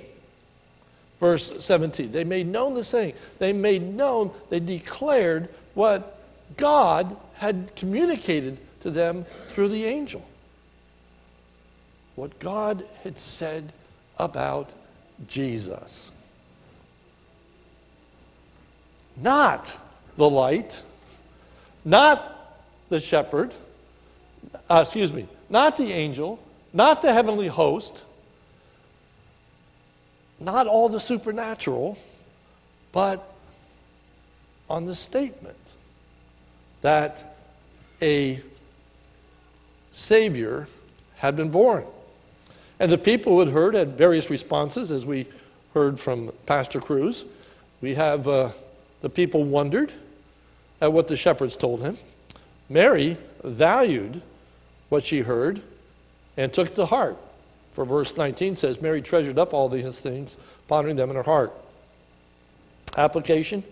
Verse 1.19 1.63
17. 1.63 2.11
They 2.11 2.23
made 2.23 2.47
known 2.47 2.73
the 2.73 2.83
saying. 2.83 3.13
They 3.39 3.53
made 3.53 3.83
known, 3.83 4.31
they 4.49 4.59
declared 4.59 5.49
what 5.73 6.17
God 6.57 7.15
had 7.35 7.75
communicated 7.75 8.59
to 8.81 8.89
them 8.89 9.25
through 9.47 9.69
the 9.69 9.85
angel. 9.85 10.25
What 12.15 12.39
God 12.39 12.83
had 13.03 13.17
said 13.17 13.73
about 14.17 14.71
Jesus. 15.27 16.11
Not 19.17 19.77
the 20.15 20.29
light, 20.29 20.81
not 21.83 22.59
the 22.89 22.99
shepherd, 22.99 23.53
uh, 24.69 24.79
excuse 24.81 25.13
me, 25.13 25.27
not 25.49 25.77
the 25.77 25.91
angel, 25.91 26.39
not 26.73 27.01
the 27.01 27.13
heavenly 27.13 27.47
host, 27.47 28.03
not 30.39 30.67
all 30.67 30.89
the 30.89 30.99
supernatural, 30.99 31.97
but 32.91 33.33
on 34.69 34.85
the 34.85 34.95
statement 34.95 35.57
that 36.81 37.35
a 38.01 38.39
Savior 39.91 40.67
had 41.17 41.35
been 41.35 41.49
born. 41.49 41.85
And 42.79 42.91
the 42.91 42.97
people 42.97 43.33
who 43.33 43.39
had 43.41 43.49
heard 43.49 43.75
had 43.75 43.97
various 43.97 44.29
responses, 44.29 44.91
as 44.91 45.05
we 45.05 45.27
heard 45.73 45.99
from 45.99 46.31
Pastor 46.45 46.79
Cruz. 46.79 47.25
We 47.81 47.95
have 47.95 48.27
uh, 48.27 48.49
the 49.01 49.09
people 49.09 49.43
wondered 49.43 49.91
at 50.79 50.91
what 50.91 51.07
the 51.07 51.15
shepherds 51.15 51.55
told 51.55 51.81
him. 51.81 51.97
Mary 52.69 53.17
valued 53.43 54.21
what 54.89 55.03
she 55.03 55.19
heard 55.19 55.61
and 56.37 56.51
took 56.51 56.73
to 56.75 56.85
heart. 56.85 57.17
For 57.73 57.85
verse 57.85 58.17
19 58.17 58.55
says, 58.55 58.81
Mary 58.81 59.01
treasured 59.01 59.39
up 59.39 59.53
all 59.53 59.69
these 59.69 59.99
things, 59.99 60.37
pondering 60.67 60.95
them 60.95 61.09
in 61.09 61.15
her 61.15 61.23
heart. 61.23 61.53
Application 62.97 63.63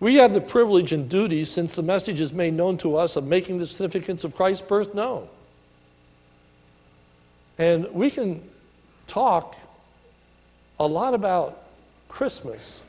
We 0.00 0.16
have 0.16 0.32
the 0.32 0.40
privilege 0.40 0.92
and 0.92 1.08
duty, 1.08 1.44
since 1.44 1.72
the 1.72 1.82
message 1.82 2.20
is 2.20 2.32
made 2.32 2.54
known 2.54 2.78
to 2.78 2.96
us, 2.96 3.16
of 3.16 3.26
making 3.26 3.58
the 3.58 3.66
significance 3.66 4.22
of 4.22 4.36
Christ's 4.36 4.66
birth 4.66 4.94
known. 4.94 5.28
And 7.58 7.92
we 7.92 8.10
can 8.10 8.40
talk 9.08 9.56
a 10.78 10.86
lot 10.86 11.14
about 11.14 11.64
Christmas 12.08 12.80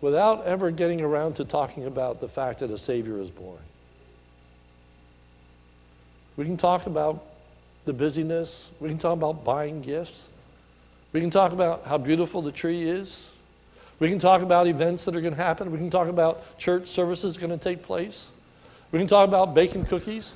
without 0.00 0.44
ever 0.44 0.72
getting 0.72 1.00
around 1.00 1.36
to 1.36 1.44
talking 1.44 1.86
about 1.86 2.20
the 2.20 2.28
fact 2.28 2.58
that 2.58 2.70
a 2.70 2.78
Savior 2.78 3.20
is 3.20 3.30
born. 3.30 3.58
We 6.36 6.44
can 6.44 6.56
talk 6.56 6.86
about 6.86 7.24
the 7.84 7.92
busyness. 7.92 8.70
We 8.80 8.88
can 8.88 8.98
talk 8.98 9.12
about 9.12 9.44
buying 9.44 9.80
gifts. 9.80 10.28
We 11.12 11.20
can 11.20 11.30
talk 11.30 11.52
about 11.52 11.84
how 11.86 11.98
beautiful 11.98 12.42
the 12.42 12.50
tree 12.50 12.82
is. 12.82 13.30
We 13.98 14.08
can 14.08 14.18
talk 14.18 14.42
about 14.42 14.66
events 14.66 15.04
that 15.04 15.16
are 15.16 15.20
going 15.20 15.34
to 15.34 15.42
happen. 15.42 15.70
We 15.70 15.78
can 15.78 15.90
talk 15.90 16.08
about 16.08 16.58
church 16.58 16.88
services 16.88 17.36
going 17.36 17.50
to 17.50 17.62
take 17.62 17.82
place. 17.82 18.28
We 18.90 18.98
can 18.98 19.08
talk 19.08 19.28
about 19.28 19.54
baking 19.54 19.86
cookies. 19.86 20.34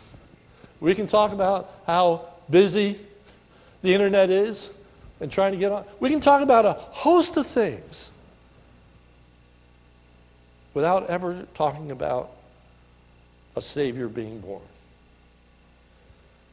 We 0.80 0.94
can 0.94 1.06
talk 1.06 1.32
about 1.32 1.72
how 1.86 2.26
busy 2.48 2.98
the 3.82 3.92
internet 3.92 4.30
is 4.30 4.70
and 5.20 5.30
trying 5.30 5.52
to 5.52 5.58
get 5.58 5.72
on. 5.72 5.84
We 6.00 6.10
can 6.10 6.20
talk 6.20 6.42
about 6.42 6.64
a 6.64 6.72
host 6.72 7.36
of 7.36 7.46
things 7.46 8.10
without 10.74 11.10
ever 11.10 11.46
talking 11.54 11.90
about 11.90 12.30
a 13.56 13.62
Savior 13.62 14.08
being 14.08 14.40
born. 14.40 14.62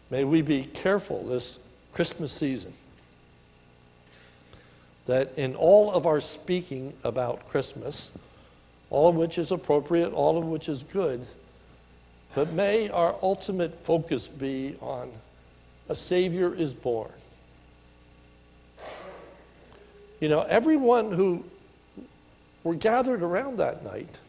May 0.09 0.23
we 0.23 0.41
be 0.41 0.63
careful 0.63 1.23
this 1.23 1.59
Christmas 1.93 2.31
season 2.31 2.73
that 5.05 5.37
in 5.37 5.55
all 5.55 5.91
of 5.91 6.05
our 6.05 6.21
speaking 6.21 6.93
about 7.03 7.47
Christmas, 7.49 8.11
all 8.89 9.09
of 9.09 9.15
which 9.15 9.37
is 9.37 9.51
appropriate, 9.51 10.13
all 10.13 10.37
of 10.37 10.45
which 10.45 10.69
is 10.69 10.83
good, 10.83 11.25
but 12.33 12.51
may 12.51 12.89
our 12.89 13.15
ultimate 13.21 13.79
focus 13.79 14.27
be 14.27 14.75
on 14.81 15.11
a 15.87 15.95
Savior 15.95 16.53
is 16.53 16.73
born. 16.73 17.11
You 20.19 20.29
know, 20.29 20.41
everyone 20.41 21.11
who 21.11 21.45
were 22.63 22.75
gathered 22.75 23.21
around 23.21 23.57
that 23.57 23.83
night 23.83 24.19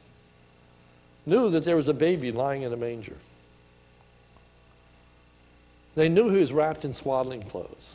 knew 1.25 1.51
that 1.51 1.65
there 1.65 1.77
was 1.77 1.89
a 1.89 1.95
baby 1.95 2.31
lying 2.31 2.63
in 2.63 2.73
a 2.73 2.77
manger. 2.77 3.17
They 5.95 6.09
knew 6.09 6.29
he 6.29 6.41
was 6.41 6.53
wrapped 6.53 6.85
in 6.85 6.93
swaddling 6.93 7.43
clothes. 7.43 7.95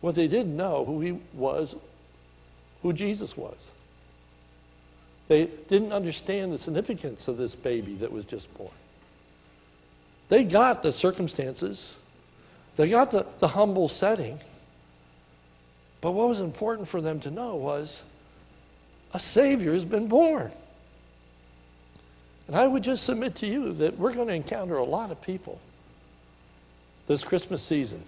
What 0.00 0.14
they 0.14 0.28
didn't 0.28 0.56
know 0.56 0.84
who 0.84 1.00
he 1.00 1.18
was 1.34 1.76
who 2.82 2.92
Jesus 2.92 3.36
was. 3.36 3.72
They 5.28 5.46
didn't 5.68 5.92
understand 5.92 6.52
the 6.52 6.58
significance 6.58 7.28
of 7.28 7.36
this 7.36 7.54
baby 7.54 7.94
that 7.96 8.10
was 8.10 8.26
just 8.26 8.52
born. 8.54 8.70
They 10.28 10.44
got 10.44 10.82
the 10.82 10.92
circumstances, 10.92 11.96
they 12.76 12.88
got 12.88 13.10
the, 13.10 13.26
the 13.38 13.48
humble 13.48 13.88
setting. 13.88 14.38
But 16.00 16.12
what 16.12 16.28
was 16.28 16.40
important 16.40 16.88
for 16.88 17.02
them 17.02 17.20
to 17.20 17.30
know 17.30 17.56
was 17.56 18.02
a 19.12 19.20
Savior 19.20 19.74
has 19.74 19.84
been 19.84 20.08
born. 20.08 20.50
And 22.46 22.56
I 22.56 22.66
would 22.66 22.82
just 22.82 23.04
submit 23.04 23.34
to 23.36 23.46
you 23.46 23.74
that 23.74 23.98
we're 23.98 24.14
going 24.14 24.28
to 24.28 24.34
encounter 24.34 24.76
a 24.76 24.84
lot 24.84 25.10
of 25.10 25.20
people 25.20 25.60
this 27.06 27.22
Christmas 27.22 27.62
season 27.62 28.02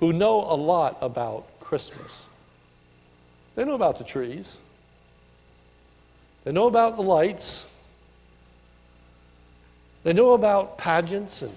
who 0.00 0.12
know 0.12 0.40
a 0.40 0.56
lot 0.56 0.98
about 1.00 1.46
Christmas. 1.60 2.26
They 3.54 3.64
know 3.64 3.74
about 3.74 3.98
the 3.98 4.04
trees, 4.04 4.58
they 6.44 6.52
know 6.52 6.66
about 6.66 6.96
the 6.96 7.02
lights, 7.02 7.70
they 10.02 10.12
know 10.12 10.32
about 10.32 10.76
pageants 10.76 11.42
and 11.42 11.54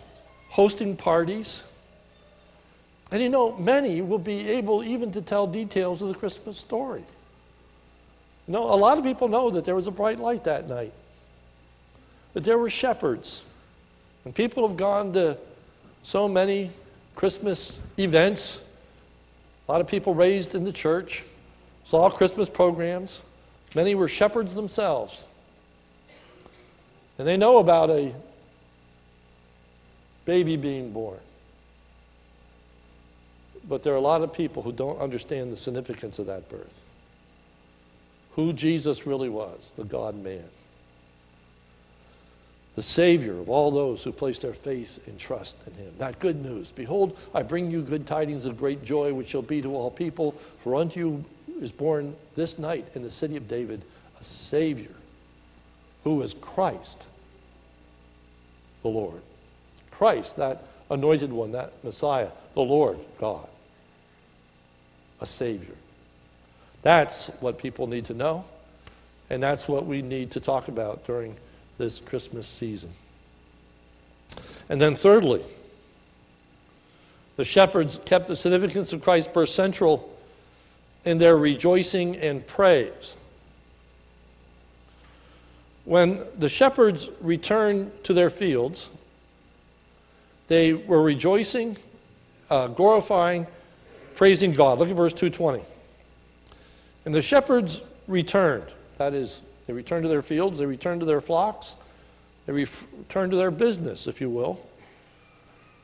hosting 0.49 0.95
parties. 0.95 1.63
And 3.11 3.21
you 3.21 3.29
know, 3.29 3.57
many 3.57 4.01
will 4.01 4.19
be 4.19 4.49
able 4.49 4.83
even 4.83 5.11
to 5.13 5.21
tell 5.21 5.47
details 5.47 6.01
of 6.01 6.09
the 6.09 6.13
Christmas 6.13 6.57
story. 6.57 7.03
You 8.47 8.53
know, 8.53 8.73
a 8.73 8.75
lot 8.75 8.97
of 8.97 9.03
people 9.03 9.27
know 9.27 9.49
that 9.49 9.65
there 9.65 9.75
was 9.75 9.87
a 9.87 9.91
bright 9.91 10.19
light 10.19 10.45
that 10.45 10.67
night, 10.69 10.93
that 12.33 12.43
there 12.43 12.57
were 12.57 12.69
shepherds. 12.69 13.43
And 14.25 14.35
people 14.35 14.67
have 14.67 14.77
gone 14.77 15.13
to 15.13 15.37
so 16.03 16.27
many 16.27 16.71
Christmas 17.17 17.79
events. 17.97 18.63
A 19.67 19.71
lot 19.71 19.81
of 19.81 19.87
people 19.87 20.13
raised 20.13 20.53
in 20.53 20.63
the 20.63 20.71
church, 20.71 21.23
saw 21.83 22.11
Christmas 22.11 22.47
programs. 22.47 23.23
Many 23.73 23.95
were 23.95 24.07
shepherds 24.07 24.53
themselves. 24.53 25.25
And 27.17 27.27
they 27.27 27.35
know 27.35 27.57
about 27.57 27.89
a 27.89 28.13
baby 30.25 30.57
being 30.57 30.91
born. 30.91 31.17
But 33.67 33.81
there 33.81 33.93
are 33.93 33.97
a 33.97 34.01
lot 34.01 34.21
of 34.21 34.31
people 34.31 34.61
who 34.61 34.71
don't 34.71 34.99
understand 34.99 35.51
the 35.51 35.57
significance 35.57 36.19
of 36.19 36.27
that 36.27 36.47
birth. 36.49 36.83
Who 38.35 38.53
Jesus 38.53 39.07
really 39.07 39.29
was, 39.29 39.73
the 39.75 39.83
God 39.83 40.15
man. 40.23 40.47
The 42.77 42.83
Savior 42.83 43.39
of 43.39 43.49
all 43.49 43.71
those 43.71 44.03
who 44.03 44.11
place 44.11 44.37
their 44.37 44.53
faith 44.53 45.07
and 45.07 45.17
trust 45.17 45.57
in 45.65 45.73
Him. 45.73 45.91
That 45.97 46.19
good 46.19 46.45
news. 46.45 46.69
Behold, 46.69 47.17
I 47.33 47.41
bring 47.41 47.71
you 47.71 47.81
good 47.81 48.05
tidings 48.05 48.45
of 48.45 48.59
great 48.59 48.85
joy, 48.85 49.15
which 49.15 49.29
shall 49.29 49.41
be 49.41 49.63
to 49.63 49.75
all 49.75 49.89
people. 49.89 50.33
For 50.63 50.75
unto 50.75 50.99
you 50.99 51.25
is 51.59 51.71
born 51.71 52.15
this 52.35 52.59
night 52.59 52.85
in 52.93 53.01
the 53.01 53.09
city 53.09 53.35
of 53.35 53.47
David 53.47 53.81
a 54.19 54.23
Savior, 54.23 54.91
who 56.03 56.21
is 56.21 56.35
Christ 56.35 57.07
the 58.83 58.89
Lord. 58.89 59.21
Christ, 59.89 60.37
that 60.37 60.63
anointed 60.91 61.33
one, 61.33 61.53
that 61.53 61.83
Messiah, 61.83 62.29
the 62.53 62.61
Lord 62.61 62.99
God 63.19 63.49
a 65.19 65.25
Savior. 65.25 65.73
That's 66.83 67.29
what 67.39 67.57
people 67.57 67.87
need 67.87 68.05
to 68.05 68.13
know, 68.13 68.45
and 69.31 69.41
that's 69.41 69.67
what 69.67 69.87
we 69.87 70.03
need 70.03 70.29
to 70.31 70.39
talk 70.39 70.67
about 70.67 71.07
during 71.07 71.35
this 71.77 71.99
Christmas 71.99 72.47
season. 72.47 72.89
And 74.69 74.81
then, 74.81 74.95
thirdly, 74.95 75.43
the 77.37 77.45
shepherds 77.45 77.99
kept 78.03 78.27
the 78.27 78.35
significance 78.35 78.91
of 78.93 79.01
Christ's 79.01 79.31
birth 79.31 79.49
central 79.49 80.13
in 81.05 81.19
their 81.19 81.37
rejoicing 81.37 82.17
and 82.17 82.45
praise. 82.45 83.15
When 85.85 86.19
the 86.37 86.49
shepherds 86.49 87.09
returned 87.21 87.91
to 88.03 88.13
their 88.13 88.29
fields, 88.29 88.89
they 90.49 90.73
were 90.73 91.01
rejoicing, 91.01 91.77
uh, 92.49 92.67
glorifying, 92.67 93.47
praising 94.15 94.53
God. 94.53 94.79
Look 94.79 94.89
at 94.89 94.95
verse 94.95 95.13
220. 95.13 95.63
And 97.05 97.15
the 97.15 97.21
shepherds 97.21 97.81
returned. 98.07 98.65
That 98.97 99.13
is, 99.13 99.39
they 99.67 99.73
returned 99.73 100.03
to 100.03 100.09
their 100.09 100.21
fields, 100.21 100.57
they 100.57 100.65
returned 100.65 101.01
to 101.01 101.05
their 101.05 101.21
flocks, 101.21 101.75
they 102.45 102.53
returned 102.53 103.31
to 103.31 103.37
their 103.37 103.51
business, 103.51 104.07
if 104.07 104.21
you 104.21 104.29
will. 104.29 104.65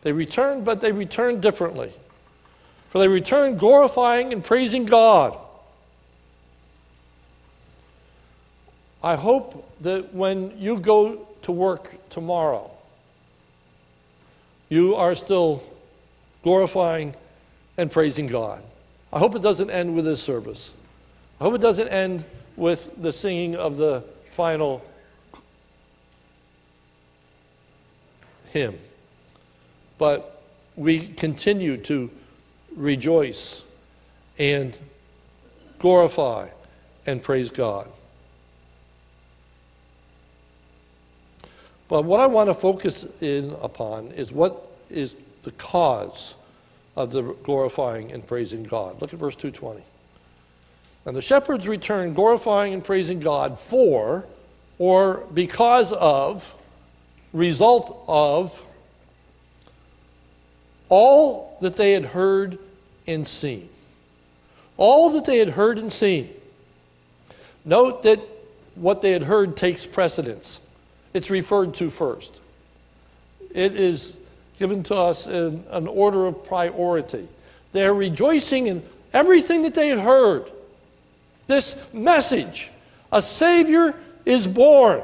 They 0.01 0.13
returned, 0.13 0.65
but 0.65 0.81
they 0.81 0.91
returned 0.91 1.41
differently. 1.41 1.91
For 2.89 2.99
they 2.99 3.07
returned 3.07 3.59
glorifying 3.59 4.33
and 4.33 4.43
praising 4.43 4.85
God. 4.85 5.37
I 9.03 9.15
hope 9.15 9.69
that 9.81 10.13
when 10.13 10.57
you 10.57 10.79
go 10.79 11.27
to 11.41 11.51
work 11.51 11.97
tomorrow, 12.09 12.71
you 14.69 14.95
are 14.95 15.15
still 15.15 15.61
glorifying 16.43 17.13
and 17.77 17.91
praising 17.91 18.27
God. 18.27 18.63
I 19.11 19.19
hope 19.19 19.35
it 19.35 19.41
doesn't 19.41 19.69
end 19.69 19.95
with 19.95 20.05
this 20.05 20.21
service. 20.21 20.73
I 21.39 21.43
hope 21.43 21.55
it 21.55 21.61
doesn't 21.61 21.89
end 21.89 22.23
with 22.55 23.01
the 23.01 23.11
singing 23.11 23.55
of 23.55 23.77
the 23.77 24.03
final 24.31 24.83
hymn. 28.51 28.77
But 29.97 30.41
we 30.75 30.99
continue 30.99 31.77
to 31.77 32.09
rejoice 32.75 33.63
and 34.37 34.77
glorify 35.79 36.49
and 37.05 37.21
praise 37.21 37.51
God. 37.51 37.89
But 41.87 42.05
what 42.05 42.19
I 42.19 42.25
want 42.25 42.49
to 42.49 42.53
focus 42.53 43.05
in 43.21 43.55
upon 43.61 44.11
is 44.11 44.31
what 44.31 44.67
is 44.89 45.15
the 45.43 45.51
cause 45.51 46.35
of 46.95 47.11
the 47.11 47.21
glorifying 47.21 48.11
and 48.11 48.25
praising 48.25 48.63
God. 48.63 49.01
Look 49.01 49.13
at 49.13 49.19
verse 49.19 49.35
220. 49.35 49.83
And 51.05 51.15
the 51.15 51.21
shepherds 51.21 51.67
returned 51.67 52.15
glorifying 52.15 52.73
and 52.73 52.83
praising 52.83 53.19
God 53.19 53.59
for, 53.59 54.25
or 54.77 55.25
because 55.33 55.91
of, 55.91 56.55
result 57.33 58.03
of, 58.07 58.63
all 60.89 61.57
that 61.61 61.75
they 61.75 61.93
had 61.93 62.05
heard 62.05 62.57
and 63.07 63.25
seen. 63.25 63.69
All 64.77 65.09
that 65.11 65.25
they 65.25 65.37
had 65.37 65.49
heard 65.49 65.77
and 65.77 65.91
seen. 65.91 66.29
Note 67.65 68.03
that 68.03 68.19
what 68.75 69.01
they 69.01 69.11
had 69.11 69.23
heard 69.23 69.55
takes 69.55 69.85
precedence. 69.85 70.59
It's 71.13 71.29
referred 71.29 71.73
to 71.75 71.89
first. 71.89 72.41
It 73.53 73.75
is 73.75 74.17
given 74.57 74.83
to 74.83 74.95
us 74.95 75.27
in 75.27 75.63
an 75.69 75.87
order 75.87 76.25
of 76.25 76.43
priority. 76.43 77.27
They're 77.71 77.93
rejoicing 77.93 78.67
in 78.67 78.83
everything 79.13 79.63
that 79.63 79.73
they 79.73 79.89
had 79.89 79.99
heard. 79.99 80.51
This 81.47 81.85
message 81.93 82.71
a 83.11 83.21
Savior 83.21 83.93
is 84.25 84.47
born, 84.47 85.03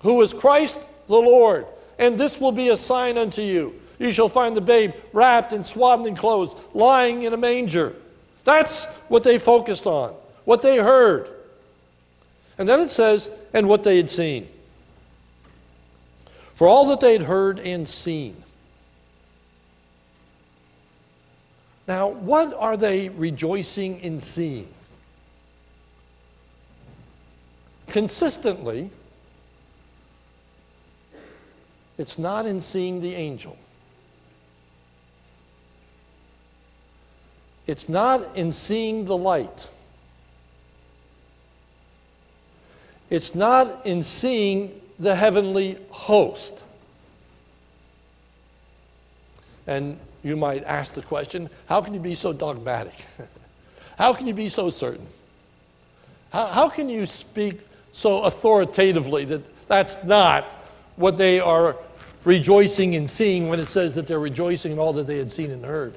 who 0.00 0.22
is 0.22 0.32
Christ 0.32 0.78
the 1.06 1.16
Lord, 1.16 1.66
and 1.98 2.18
this 2.18 2.40
will 2.40 2.52
be 2.52 2.68
a 2.68 2.76
sign 2.76 3.18
unto 3.18 3.42
you. 3.42 3.74
You 3.98 4.12
shall 4.12 4.28
find 4.28 4.56
the 4.56 4.60
babe 4.60 4.92
wrapped 5.12 5.52
in 5.52 5.64
swaddling 5.64 6.14
clothes, 6.14 6.54
lying 6.72 7.22
in 7.22 7.32
a 7.32 7.36
manger. 7.36 7.94
That's 8.44 8.84
what 9.08 9.24
they 9.24 9.38
focused 9.38 9.86
on, 9.86 10.14
what 10.44 10.62
they 10.62 10.78
heard. 10.78 11.28
And 12.56 12.68
then 12.68 12.80
it 12.80 12.90
says, 12.90 13.30
and 13.52 13.68
what 13.68 13.82
they 13.82 13.96
had 13.96 14.08
seen 14.08 14.46
for 16.60 16.68
all 16.68 16.88
that 16.88 17.00
they 17.00 17.14
had 17.14 17.22
heard 17.22 17.58
and 17.58 17.88
seen. 17.88 18.36
Now, 21.88 22.08
what 22.08 22.52
are 22.52 22.76
they 22.76 23.08
rejoicing 23.08 23.98
in 24.00 24.20
seeing? 24.20 24.68
Consistently, 27.90 28.88
it's 31.98 32.18
not 32.18 32.46
in 32.46 32.60
seeing 32.60 33.00
the 33.00 33.14
angel. 33.14 33.58
It's 37.66 37.88
not 37.88 38.36
in 38.36 38.52
seeing 38.52 39.04
the 39.04 39.16
light. 39.16 39.68
It's 43.10 43.34
not 43.34 43.84
in 43.84 44.02
seeing 44.02 44.80
the 44.98 45.14
heavenly 45.14 45.76
host. 45.90 46.64
And 49.66 49.98
you 50.22 50.36
might 50.36 50.62
ask 50.64 50.94
the 50.94 51.02
question 51.02 51.50
how 51.66 51.80
can 51.80 51.92
you 51.94 52.00
be 52.00 52.14
so 52.14 52.32
dogmatic? 52.32 53.04
how 53.98 54.12
can 54.12 54.28
you 54.28 54.34
be 54.34 54.48
so 54.48 54.70
certain? 54.70 55.06
How, 56.32 56.46
how 56.46 56.68
can 56.68 56.88
you 56.88 57.04
speak 57.06 57.60
so 57.92 58.22
authoritatively 58.22 59.24
that 59.26 59.68
that's 59.68 60.04
not 60.04 60.52
what 60.96 61.16
they 61.16 61.40
are 61.40 61.76
rejoicing 62.24 62.94
in 62.94 63.06
seeing 63.06 63.48
when 63.48 63.58
it 63.58 63.66
says 63.66 63.94
that 63.94 64.06
they're 64.06 64.18
rejoicing 64.18 64.72
in 64.72 64.78
all 64.78 64.92
that 64.92 65.06
they 65.06 65.18
had 65.18 65.30
seen 65.30 65.50
and 65.50 65.64
heard? 65.64 65.94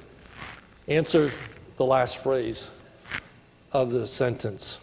Answer 0.88 1.30
the 1.76 1.84
last 1.84 2.22
phrase 2.22 2.70
of 3.72 3.92
the 3.92 4.06
sentence. 4.06 4.78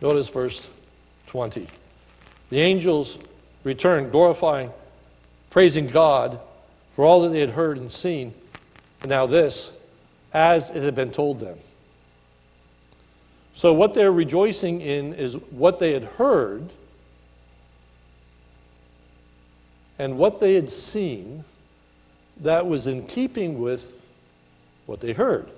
Notice 0.00 0.28
verse 0.28 0.70
20. 1.26 1.66
The 2.50 2.60
angels 2.60 3.18
returned, 3.64 4.12
glorifying, 4.12 4.70
praising 5.50 5.86
God 5.86 6.40
for 6.94 7.04
all 7.04 7.22
that 7.22 7.30
they 7.30 7.40
had 7.40 7.50
heard 7.50 7.78
and 7.78 7.90
seen. 7.90 8.34
And 9.00 9.10
now, 9.10 9.26
this, 9.26 9.72
as 10.32 10.70
it 10.70 10.82
had 10.82 10.94
been 10.94 11.10
told 11.10 11.40
them. 11.40 11.58
So, 13.54 13.72
what 13.72 13.94
they're 13.94 14.12
rejoicing 14.12 14.80
in 14.80 15.14
is 15.14 15.34
what 15.50 15.78
they 15.78 15.92
had 15.92 16.04
heard 16.04 16.70
and 19.98 20.18
what 20.18 20.40
they 20.40 20.54
had 20.54 20.70
seen 20.70 21.44
that 22.40 22.66
was 22.66 22.86
in 22.86 23.06
keeping 23.06 23.60
with 23.60 23.94
what 24.86 25.00
they 25.00 25.12
heard. 25.12 25.48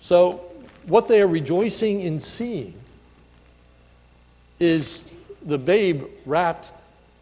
So, 0.00 0.42
what 0.86 1.08
they 1.08 1.22
are 1.22 1.28
rejoicing 1.28 2.00
in 2.00 2.18
seeing 2.18 2.74
is 4.58 5.08
the 5.46 5.58
babe 5.58 6.04
wrapped 6.26 6.72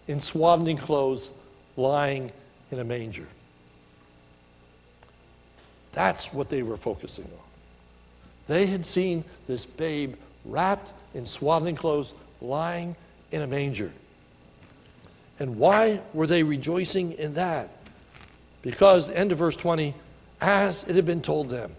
in 0.07 0.21
swaddling 0.21 0.77
clothes 0.77 1.33
lying 1.77 2.33
in 2.71 2.79
a 2.79 2.85
manger. 2.85 3.27
That's 5.93 6.33
what 6.33 6.49
they 6.49 6.63
were 6.63 6.77
focusing 6.77 7.25
on. 7.25 7.48
They 8.49 8.67
had 8.67 8.85
seen 8.85 9.25
this 9.47 9.65
babe 9.65 10.17
wrapped 10.45 10.93
in 11.15 11.27
swaddling 11.27 11.77
clothes 11.77 12.15
lying 12.41 12.97
in 13.31 13.43
a 13.43 13.47
manger. 13.47 13.93
And 15.39 15.57
why 15.59 16.01
were 16.13 16.27
they 16.27 16.43
rejoicing 16.43 17.13
in 17.13 17.35
that? 17.35 17.71
Because, 18.63 19.11
end 19.11 19.31
of 19.31 19.39
verse 19.39 19.57
20, 19.57 19.95
as 20.41 20.83
it 20.85 20.97
had 20.97 21.07
been 21.07 21.23
told 21.23 21.51
them, 21.51 21.73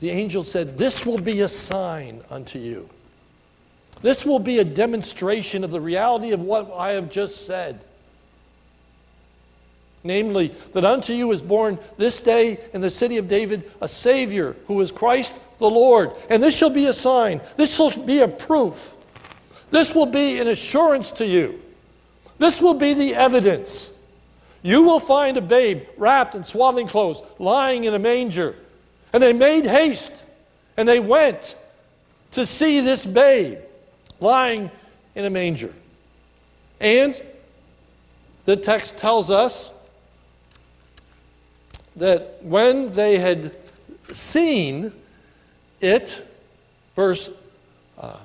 the 0.00 0.10
angel 0.10 0.42
said, 0.42 0.76
This 0.76 1.06
will 1.06 1.18
be 1.18 1.40
a 1.40 1.48
sign 1.48 2.22
unto 2.28 2.58
you. 2.58 2.88
This 4.02 4.26
will 4.26 4.38
be 4.38 4.58
a 4.58 4.64
demonstration 4.64 5.64
of 5.64 5.70
the 5.70 5.80
reality 5.80 6.32
of 6.32 6.40
what 6.40 6.70
I 6.72 6.92
have 6.92 7.10
just 7.10 7.46
said. 7.46 7.80
Namely, 10.06 10.54
that 10.72 10.84
unto 10.84 11.12
you 11.12 11.32
is 11.32 11.42
born 11.42 11.78
this 11.96 12.20
day 12.20 12.60
in 12.72 12.80
the 12.80 12.90
city 12.90 13.16
of 13.16 13.28
David 13.28 13.70
a 13.80 13.88
Savior 13.88 14.56
who 14.66 14.80
is 14.80 14.92
Christ 14.92 15.38
the 15.58 15.68
Lord. 15.68 16.12
And 16.30 16.42
this 16.42 16.56
shall 16.56 16.70
be 16.70 16.86
a 16.86 16.92
sign, 16.92 17.40
this 17.56 17.76
shall 17.76 17.90
be 18.04 18.20
a 18.20 18.28
proof, 18.28 18.94
this 19.70 19.94
will 19.94 20.06
be 20.06 20.38
an 20.38 20.48
assurance 20.48 21.10
to 21.12 21.26
you, 21.26 21.60
this 22.38 22.60
will 22.60 22.74
be 22.74 22.94
the 22.94 23.14
evidence. 23.14 23.92
You 24.62 24.82
will 24.82 24.98
find 25.00 25.36
a 25.36 25.42
babe 25.42 25.84
wrapped 25.96 26.34
in 26.34 26.42
swaddling 26.42 26.88
clothes, 26.88 27.22
lying 27.38 27.84
in 27.84 27.94
a 27.94 28.00
manger. 28.00 28.56
And 29.12 29.22
they 29.22 29.32
made 29.32 29.64
haste 29.64 30.24
and 30.76 30.88
they 30.88 30.98
went 30.98 31.56
to 32.32 32.44
see 32.44 32.80
this 32.80 33.06
babe 33.06 33.58
lying 34.18 34.70
in 35.14 35.24
a 35.24 35.30
manger. 35.30 35.72
And 36.80 37.20
the 38.44 38.56
text 38.56 38.98
tells 38.98 39.30
us 39.30 39.70
that 41.96 42.42
when 42.42 42.90
they 42.90 43.18
had 43.18 43.54
seen 44.12 44.92
it, 45.80 46.26
verse 46.94 47.30
uh, 47.98 48.16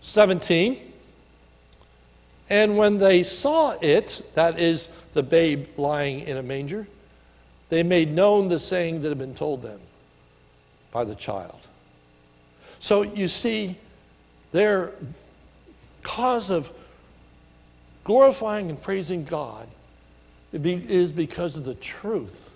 17, 0.00 0.76
and 2.48 2.76
when 2.76 2.98
they 2.98 3.22
saw 3.22 3.76
it, 3.80 4.22
that 4.34 4.58
is 4.58 4.88
the 5.12 5.22
babe 5.22 5.66
lying 5.76 6.20
in 6.20 6.36
a 6.36 6.42
manger, 6.42 6.86
they 7.68 7.82
made 7.82 8.12
known 8.12 8.48
the 8.48 8.58
saying 8.58 9.02
that 9.02 9.08
had 9.08 9.18
been 9.18 9.34
told 9.34 9.62
them 9.62 9.80
by 10.90 11.04
the 11.04 11.14
child. 11.14 11.60
So 12.80 13.02
you 13.02 13.28
see, 13.28 13.76
their 14.50 14.92
cause 16.02 16.50
of 16.50 16.72
glorifying 18.02 18.70
and 18.70 18.82
praising 18.82 19.24
God 19.24 19.68
is 20.52 21.12
because 21.12 21.56
of 21.56 21.64
the 21.64 21.74
truth 21.74 22.52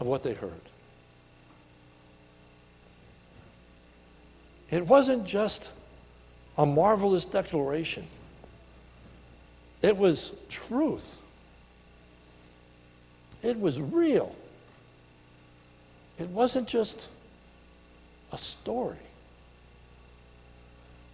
of 0.00 0.06
what 0.06 0.22
they 0.22 0.34
heard. 0.34 0.52
It 4.70 4.86
wasn't 4.86 5.24
just 5.24 5.72
a 6.56 6.66
marvelous 6.66 7.24
declaration, 7.24 8.04
it 9.82 9.96
was 9.96 10.32
truth. 10.48 11.22
It 13.40 13.60
was 13.60 13.80
real. 13.80 14.34
It 16.18 16.28
wasn't 16.30 16.66
just 16.66 17.06
a 18.32 18.38
story. 18.38 18.96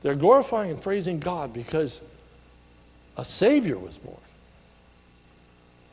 They're 0.01 0.15
glorifying 0.15 0.71
and 0.71 0.81
praising 0.81 1.21
God 1.21 1.53
because 1.53 2.01
a 3.19 3.25
Savior 3.25 3.79
was 3.79 3.99
born. 3.99 4.17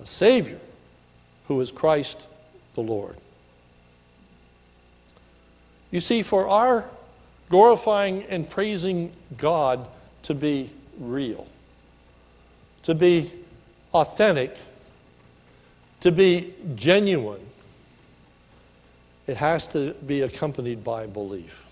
A 0.01 0.05
Savior 0.05 0.59
who 1.47 1.59
is 1.61 1.71
Christ 1.71 2.27
the 2.75 2.81
Lord. 2.81 3.15
You 5.91 5.99
see, 5.99 6.21
for 6.23 6.47
our 6.47 6.89
glorifying 7.49 8.23
and 8.23 8.49
praising 8.49 9.11
God 9.37 9.85
to 10.23 10.33
be 10.33 10.69
real, 10.97 11.47
to 12.83 12.95
be 12.95 13.29
authentic, 13.93 14.55
to 15.99 16.11
be 16.11 16.53
genuine, 16.75 17.45
it 19.27 19.37
has 19.37 19.67
to 19.67 19.93
be 20.05 20.21
accompanied 20.21 20.83
by 20.83 21.07
belief. 21.07 21.65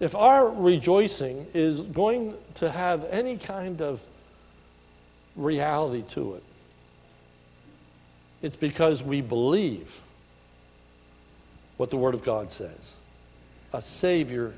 If 0.00 0.14
our 0.14 0.48
rejoicing 0.48 1.46
is 1.54 1.80
going 1.80 2.34
to 2.56 2.70
have 2.70 3.04
any 3.06 3.38
kind 3.38 3.80
of 3.80 4.02
reality 5.36 6.02
to 6.10 6.34
it, 6.34 6.42
it's 8.42 8.56
because 8.56 9.02
we 9.02 9.20
believe 9.20 10.00
what 11.76 11.90
the 11.90 11.96
Word 11.96 12.14
of 12.14 12.22
God 12.22 12.50
says. 12.50 12.94
A 13.72 13.80
Savior 13.80 14.52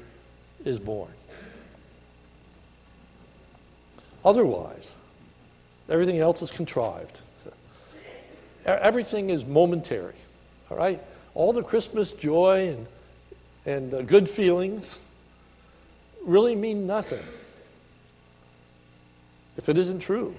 is 0.65 0.79
born. 0.79 1.13
Otherwise, 4.25 4.95
everything 5.89 6.19
else 6.19 6.43
is 6.43 6.51
contrived. 6.51 7.21
Everything 8.65 9.31
is 9.31 9.45
momentary. 9.45 10.17
All 10.71 10.77
right? 10.77 11.01
All 11.35 11.53
the 11.53 11.63
Christmas 11.63 12.13
joy 12.13 12.71
and, 12.71 12.87
and 13.65 13.95
uh, 13.95 14.03
good 14.03 14.29
feelings 14.29 14.99
really 16.25 16.57
mean 16.57 16.89
nothing 16.89 17.23
if 19.57 19.69
it 19.69 19.79
isn't 19.79 20.01
true 20.01 20.35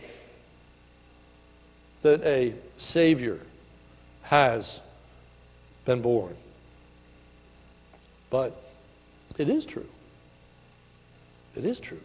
that 2.01 2.21
a 2.23 2.53
Savior 2.77 3.39
has 4.23 4.81
been 5.85 6.01
born. 6.01 6.35
But 8.29 8.61
it 9.37 9.49
is 9.49 9.65
true. 9.65 9.87
It 11.55 11.65
is 11.65 11.79
true. 11.79 12.01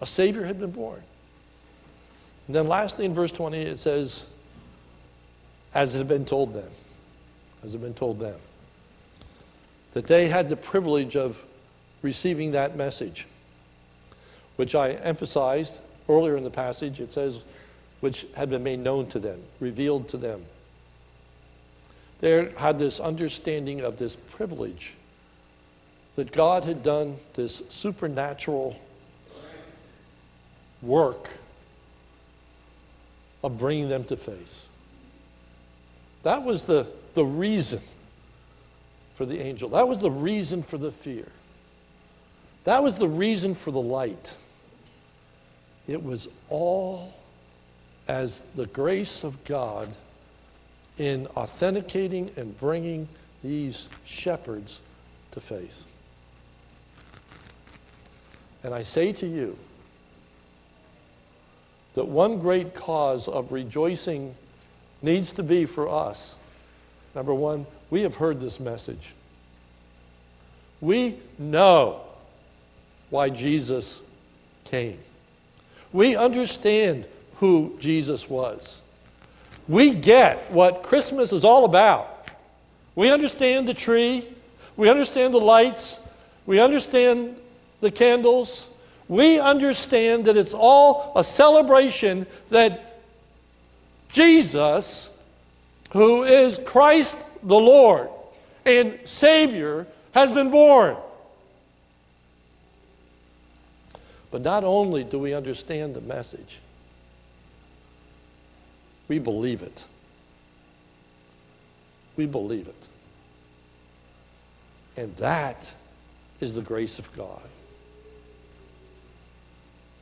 A 0.00 0.06
Savior 0.06 0.44
had 0.44 0.58
been 0.58 0.72
born. 0.72 1.02
And 2.46 2.56
then, 2.56 2.66
lastly, 2.66 3.04
in 3.04 3.14
verse 3.14 3.30
20, 3.30 3.58
it 3.58 3.78
says, 3.78 4.26
as 5.74 5.94
it 5.94 5.98
had 5.98 6.08
been 6.08 6.24
told 6.24 6.54
them 6.54 6.70
as 7.62 7.74
it 7.74 7.78
had 7.78 7.82
been 7.82 7.94
told 7.94 8.18
them. 8.18 8.38
That 9.92 10.06
they 10.06 10.28
had 10.28 10.48
the 10.48 10.56
privilege 10.56 11.16
of 11.16 11.42
receiving 12.00 12.52
that 12.52 12.76
message, 12.76 13.26
which 14.56 14.74
I 14.74 14.92
emphasized 14.92 15.80
earlier 16.08 16.36
in 16.36 16.44
the 16.44 16.50
passage. 16.50 17.00
It 17.00 17.12
says, 17.12 17.42
which 18.02 18.26
had 18.36 18.50
been 18.50 18.64
made 18.64 18.80
known 18.80 19.06
to 19.06 19.20
them, 19.20 19.40
revealed 19.60 20.08
to 20.08 20.16
them. 20.16 20.44
They 22.20 22.50
had 22.56 22.78
this 22.78 22.98
understanding 22.98 23.80
of 23.80 23.96
this 23.96 24.16
privilege 24.16 24.94
that 26.16 26.32
God 26.32 26.64
had 26.64 26.82
done 26.82 27.16
this 27.34 27.62
supernatural 27.70 28.76
work 30.82 31.30
of 33.44 33.56
bringing 33.56 33.88
them 33.88 34.02
to 34.04 34.16
faith. 34.16 34.68
That 36.24 36.42
was 36.42 36.64
the 36.64 36.88
the 37.14 37.24
reason 37.24 37.80
for 39.14 39.26
the 39.26 39.40
angel. 39.40 39.68
That 39.70 39.86
was 39.86 40.00
the 40.00 40.10
reason 40.10 40.62
for 40.64 40.78
the 40.78 40.90
fear. 40.90 41.28
That 42.64 42.82
was 42.82 42.96
the 42.96 43.08
reason 43.08 43.54
for 43.54 43.70
the 43.70 43.80
light. 43.80 44.36
It 45.86 46.02
was 46.02 46.28
all 46.48 47.14
as 48.08 48.40
the 48.54 48.66
grace 48.66 49.24
of 49.24 49.44
God 49.44 49.88
in 50.98 51.26
authenticating 51.36 52.30
and 52.36 52.58
bringing 52.58 53.08
these 53.42 53.88
shepherds 54.04 54.80
to 55.32 55.40
faith. 55.40 55.86
And 58.62 58.74
I 58.74 58.82
say 58.82 59.12
to 59.12 59.26
you 59.26 59.56
that 61.94 62.06
one 62.06 62.38
great 62.38 62.74
cause 62.74 63.28
of 63.28 63.52
rejoicing 63.52 64.34
needs 65.00 65.32
to 65.32 65.42
be 65.42 65.66
for 65.66 65.88
us 65.88 66.36
number 67.14 67.34
one, 67.34 67.66
we 67.90 68.02
have 68.02 68.16
heard 68.16 68.40
this 68.40 68.58
message. 68.58 69.14
We 70.80 71.16
know 71.38 72.00
why 73.10 73.28
Jesus 73.28 74.00
came. 74.64 74.98
We 75.92 76.16
understand 76.16 77.06
who 77.42 77.76
Jesus 77.80 78.30
was. 78.30 78.80
We 79.66 79.96
get 79.96 80.52
what 80.52 80.84
Christmas 80.84 81.32
is 81.32 81.44
all 81.44 81.64
about. 81.64 82.28
We 82.94 83.10
understand 83.10 83.66
the 83.66 83.74
tree, 83.74 84.28
we 84.76 84.88
understand 84.88 85.34
the 85.34 85.40
lights, 85.40 85.98
we 86.46 86.60
understand 86.60 87.34
the 87.80 87.90
candles. 87.90 88.68
We 89.08 89.40
understand 89.40 90.26
that 90.26 90.36
it's 90.36 90.54
all 90.54 91.12
a 91.16 91.24
celebration 91.24 92.28
that 92.50 93.00
Jesus, 94.08 95.10
who 95.90 96.22
is 96.22 96.60
Christ 96.64 97.26
the 97.42 97.58
Lord 97.58 98.08
and 98.64 99.00
Savior, 99.04 99.88
has 100.12 100.30
been 100.30 100.52
born. 100.52 100.96
But 104.30 104.42
not 104.42 104.62
only 104.62 105.02
do 105.02 105.18
we 105.18 105.34
understand 105.34 105.96
the 105.96 106.00
message, 106.00 106.60
we 109.12 109.18
believe 109.18 109.60
it. 109.60 109.84
We 112.16 112.24
believe 112.24 112.66
it. 112.66 112.88
And 114.96 115.14
that 115.16 115.74
is 116.40 116.54
the 116.54 116.62
grace 116.62 116.98
of 116.98 117.14
God. 117.14 117.42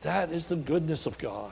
That 0.03 0.31
is 0.31 0.47
the 0.47 0.55
goodness 0.55 1.07
of 1.07 1.17
God. 1.17 1.51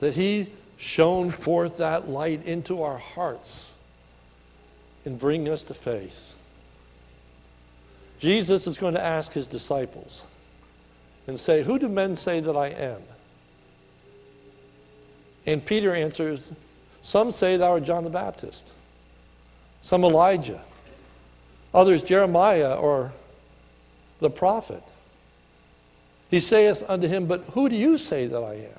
That 0.00 0.14
He 0.14 0.48
shone 0.78 1.30
forth 1.30 1.76
that 1.76 2.08
light 2.08 2.44
into 2.44 2.82
our 2.82 2.98
hearts 2.98 3.70
and 5.04 5.16
bring 5.16 5.48
us 5.48 5.62
to 5.62 5.74
faith. 5.74 6.34
Jesus 8.18 8.66
is 8.66 8.78
going 8.78 8.94
to 8.94 9.00
ask 9.00 9.32
His 9.32 9.46
disciples 9.46 10.26
and 11.28 11.38
say, 11.38 11.62
Who 11.62 11.78
do 11.78 11.88
men 11.88 12.16
say 12.16 12.40
that 12.40 12.56
I 12.56 12.70
am? 12.70 13.00
And 15.46 15.64
Peter 15.64 15.94
answers, 15.94 16.52
Some 17.02 17.32
say 17.32 17.56
thou 17.56 17.72
art 17.72 17.84
John 17.84 18.04
the 18.04 18.10
Baptist, 18.10 18.72
some 19.82 20.04
Elijah, 20.04 20.62
others 21.72 22.02
Jeremiah 22.02 22.74
or 22.74 23.12
the 24.20 24.30
prophet. 24.30 24.82
He 26.30 26.40
saith 26.40 26.88
unto 26.88 27.08
him, 27.08 27.26
But 27.26 27.42
who 27.52 27.68
do 27.68 27.76
you 27.76 27.98
say 27.98 28.26
that 28.26 28.40
I 28.42 28.54
am? 28.54 28.78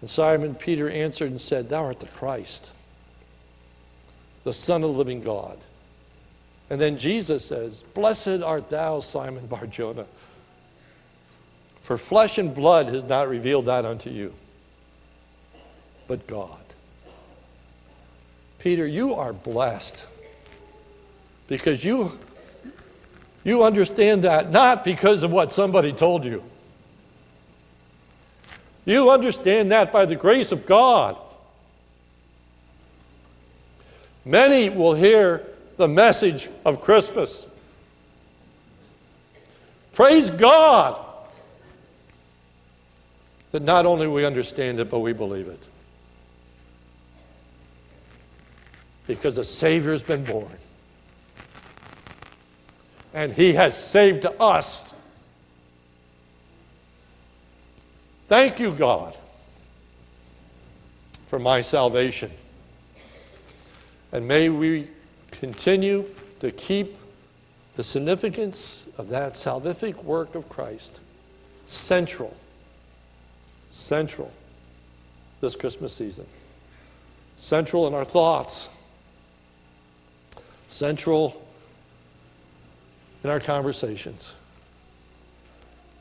And 0.00 0.10
Simon 0.10 0.54
Peter 0.54 0.88
answered 0.88 1.30
and 1.30 1.40
said, 1.40 1.68
Thou 1.68 1.84
art 1.84 2.00
the 2.00 2.06
Christ, 2.06 2.72
the 4.44 4.52
Son 4.52 4.82
of 4.82 4.92
the 4.92 4.98
living 4.98 5.22
God. 5.22 5.58
And 6.68 6.80
then 6.80 6.98
Jesus 6.98 7.44
says, 7.44 7.82
Blessed 7.94 8.42
art 8.42 8.70
thou, 8.70 9.00
Simon 9.00 9.46
Barjona, 9.46 10.06
for 11.82 11.98
flesh 11.98 12.38
and 12.38 12.54
blood 12.54 12.86
has 12.86 13.04
not 13.04 13.28
revealed 13.28 13.66
that 13.66 13.84
unto 13.84 14.10
you, 14.10 14.32
but 16.10 16.26
God. 16.26 16.58
Peter, 18.58 18.84
you 18.84 19.14
are 19.14 19.32
blessed 19.32 20.08
because 21.46 21.84
you 21.84 22.18
you 23.44 23.62
understand 23.62 24.24
that 24.24 24.50
not 24.50 24.84
because 24.84 25.22
of 25.22 25.30
what 25.30 25.52
somebody 25.52 25.92
told 25.92 26.24
you. 26.24 26.42
You 28.84 29.08
understand 29.10 29.70
that 29.70 29.92
by 29.92 30.04
the 30.04 30.16
grace 30.16 30.50
of 30.50 30.66
God. 30.66 31.16
Many 34.24 34.68
will 34.68 34.94
hear 34.94 35.46
the 35.76 35.86
message 35.86 36.48
of 36.64 36.80
Christmas. 36.80 37.46
Praise 39.92 40.28
God 40.28 41.06
that 43.52 43.62
not 43.62 43.86
only 43.86 44.08
we 44.08 44.24
understand 44.24 44.80
it, 44.80 44.90
but 44.90 44.98
we 44.98 45.12
believe 45.12 45.46
it. 45.46 45.69
Because 49.10 49.38
a 49.38 49.44
Savior 49.44 49.90
has 49.90 50.04
been 50.04 50.22
born 50.22 50.56
and 53.12 53.32
he 53.32 53.54
has 53.54 53.76
saved 53.76 54.24
us. 54.38 54.94
Thank 58.26 58.60
you, 58.60 58.70
God, 58.70 59.16
for 61.26 61.40
my 61.40 61.60
salvation. 61.60 62.30
And 64.12 64.28
may 64.28 64.48
we 64.48 64.86
continue 65.32 66.04
to 66.38 66.52
keep 66.52 66.96
the 67.74 67.82
significance 67.82 68.84
of 68.96 69.08
that 69.08 69.32
salvific 69.32 70.04
work 70.04 70.36
of 70.36 70.48
Christ 70.48 71.00
central, 71.64 72.36
central 73.70 74.30
this 75.40 75.56
Christmas 75.56 75.92
season, 75.92 76.26
central 77.36 77.88
in 77.88 77.94
our 77.94 78.04
thoughts, 78.04 78.68
central 80.70 81.46
in 83.22 83.28
our 83.28 83.40
conversations, 83.40 84.32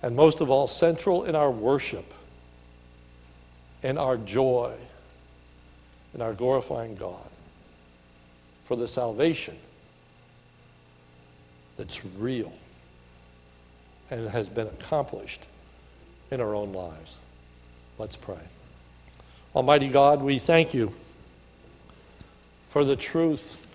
and 0.02 0.16
most 0.16 0.40
of 0.40 0.50
all, 0.50 0.68
central 0.68 1.26
in 1.26 1.36
our 1.36 1.52
worship 1.52 2.14
and 3.84 4.00
our 4.00 4.16
joy 4.16 4.74
in 6.14 6.22
our 6.22 6.34
glorifying 6.34 6.96
God 6.96 7.28
for 8.66 8.76
the 8.76 8.88
salvation 8.88 9.58
that's 11.78 12.04
real 12.18 12.54
and 14.10 14.28
has 14.30 14.50
been 14.50 14.68
accomplished 14.68 15.46
in 16.32 16.42
our 16.42 16.56
own 16.56 16.74
lives. 16.74 17.20
Let's 17.98 18.16
pray. 18.16 18.40
Almighty 19.56 19.88
God, 19.88 20.22
we 20.22 20.40
thank 20.40 20.74
you 20.74 20.94
for 22.70 22.84
the 22.84 22.96
truth 22.96 23.66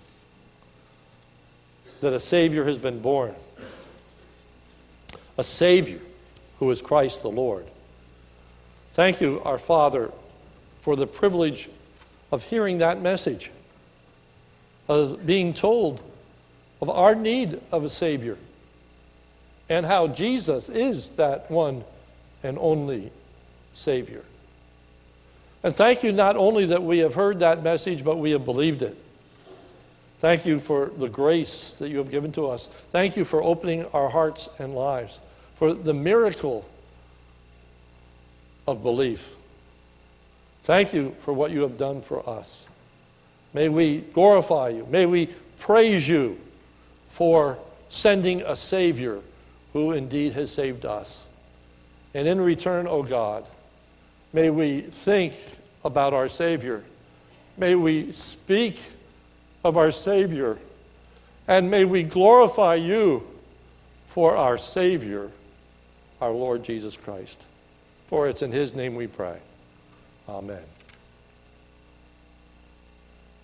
that 2.04 2.12
a 2.12 2.20
Savior 2.20 2.64
has 2.64 2.78
been 2.78 3.00
born. 3.00 3.34
A 5.36 5.44
Savior 5.44 6.00
who 6.58 6.70
is 6.70 6.80
Christ 6.80 7.22
the 7.22 7.30
Lord. 7.30 7.66
Thank 8.92 9.20
you, 9.20 9.42
our 9.44 9.58
Father, 9.58 10.12
for 10.80 10.96
the 10.96 11.06
privilege 11.06 11.68
of 12.30 12.44
hearing 12.44 12.78
that 12.78 13.00
message, 13.00 13.50
of 14.88 15.26
being 15.26 15.52
told 15.52 16.02
of 16.80 16.90
our 16.90 17.14
need 17.14 17.60
of 17.72 17.84
a 17.84 17.90
Savior, 17.90 18.36
and 19.68 19.86
how 19.86 20.06
Jesus 20.06 20.68
is 20.68 21.10
that 21.10 21.50
one 21.50 21.84
and 22.42 22.58
only 22.60 23.10
Savior. 23.72 24.22
And 25.62 25.74
thank 25.74 26.02
you 26.02 26.12
not 26.12 26.36
only 26.36 26.66
that 26.66 26.82
we 26.82 26.98
have 26.98 27.14
heard 27.14 27.40
that 27.40 27.62
message, 27.62 28.04
but 28.04 28.18
we 28.18 28.32
have 28.32 28.44
believed 28.44 28.82
it. 28.82 28.96
Thank 30.24 30.46
you 30.46 30.58
for 30.58 30.87
the 30.87 31.10
grace 31.10 31.76
that 31.76 31.90
you 31.90 31.98
have 31.98 32.10
given 32.10 32.32
to 32.32 32.48
us. 32.48 32.68
Thank 32.88 33.14
you 33.14 33.26
for 33.26 33.42
opening 33.42 33.84
our 33.92 34.08
hearts 34.08 34.48
and 34.58 34.74
lives, 34.74 35.20
for 35.56 35.74
the 35.74 35.92
miracle 35.92 36.66
of 38.66 38.82
belief. 38.82 39.34
Thank 40.62 40.94
you 40.94 41.14
for 41.20 41.34
what 41.34 41.50
you 41.50 41.60
have 41.60 41.76
done 41.76 42.00
for 42.00 42.26
us. 42.26 42.66
May 43.52 43.68
we 43.68 43.98
glorify 43.98 44.70
you. 44.70 44.87
May 44.90 45.04
we 45.04 45.26
praise 45.58 46.08
you 46.08 46.40
for 47.10 47.58
sending 47.90 48.40
a 48.46 48.56
Savior 48.56 49.20
who 49.74 49.92
indeed 49.92 50.32
has 50.32 50.50
saved 50.50 50.87
us. 50.87 51.28
And 52.14 52.26
in 52.26 52.40
return, 52.40 52.87
O 52.87 52.92
oh 52.92 53.02
God, 53.02 53.44
may 54.32 54.48
we 54.48 54.80
think 54.80 55.34
about 55.84 56.14
our 56.14 56.30
Savior. 56.30 56.82
May 57.58 57.74
we 57.74 58.10
speak 58.10 58.80
of 59.64 59.77
our 59.77 59.90
Savior. 59.90 60.59
And 61.48 61.70
may 61.70 61.85
we 61.85 62.03
glorify 62.03 62.77
you 62.77 63.27
for 64.07 64.37
our 64.37 64.57
Savior, 64.57 65.31
our 66.20 66.31
Lord 66.31 66.62
Jesus 66.62 66.96
Christ. 66.96 67.46
For 68.09 68.29
it's 68.29 68.42
in 68.42 68.53
His 68.53 68.74
name 68.74 68.94
we 68.94 69.07
pray. 69.07 69.38
Amen. 70.29 70.62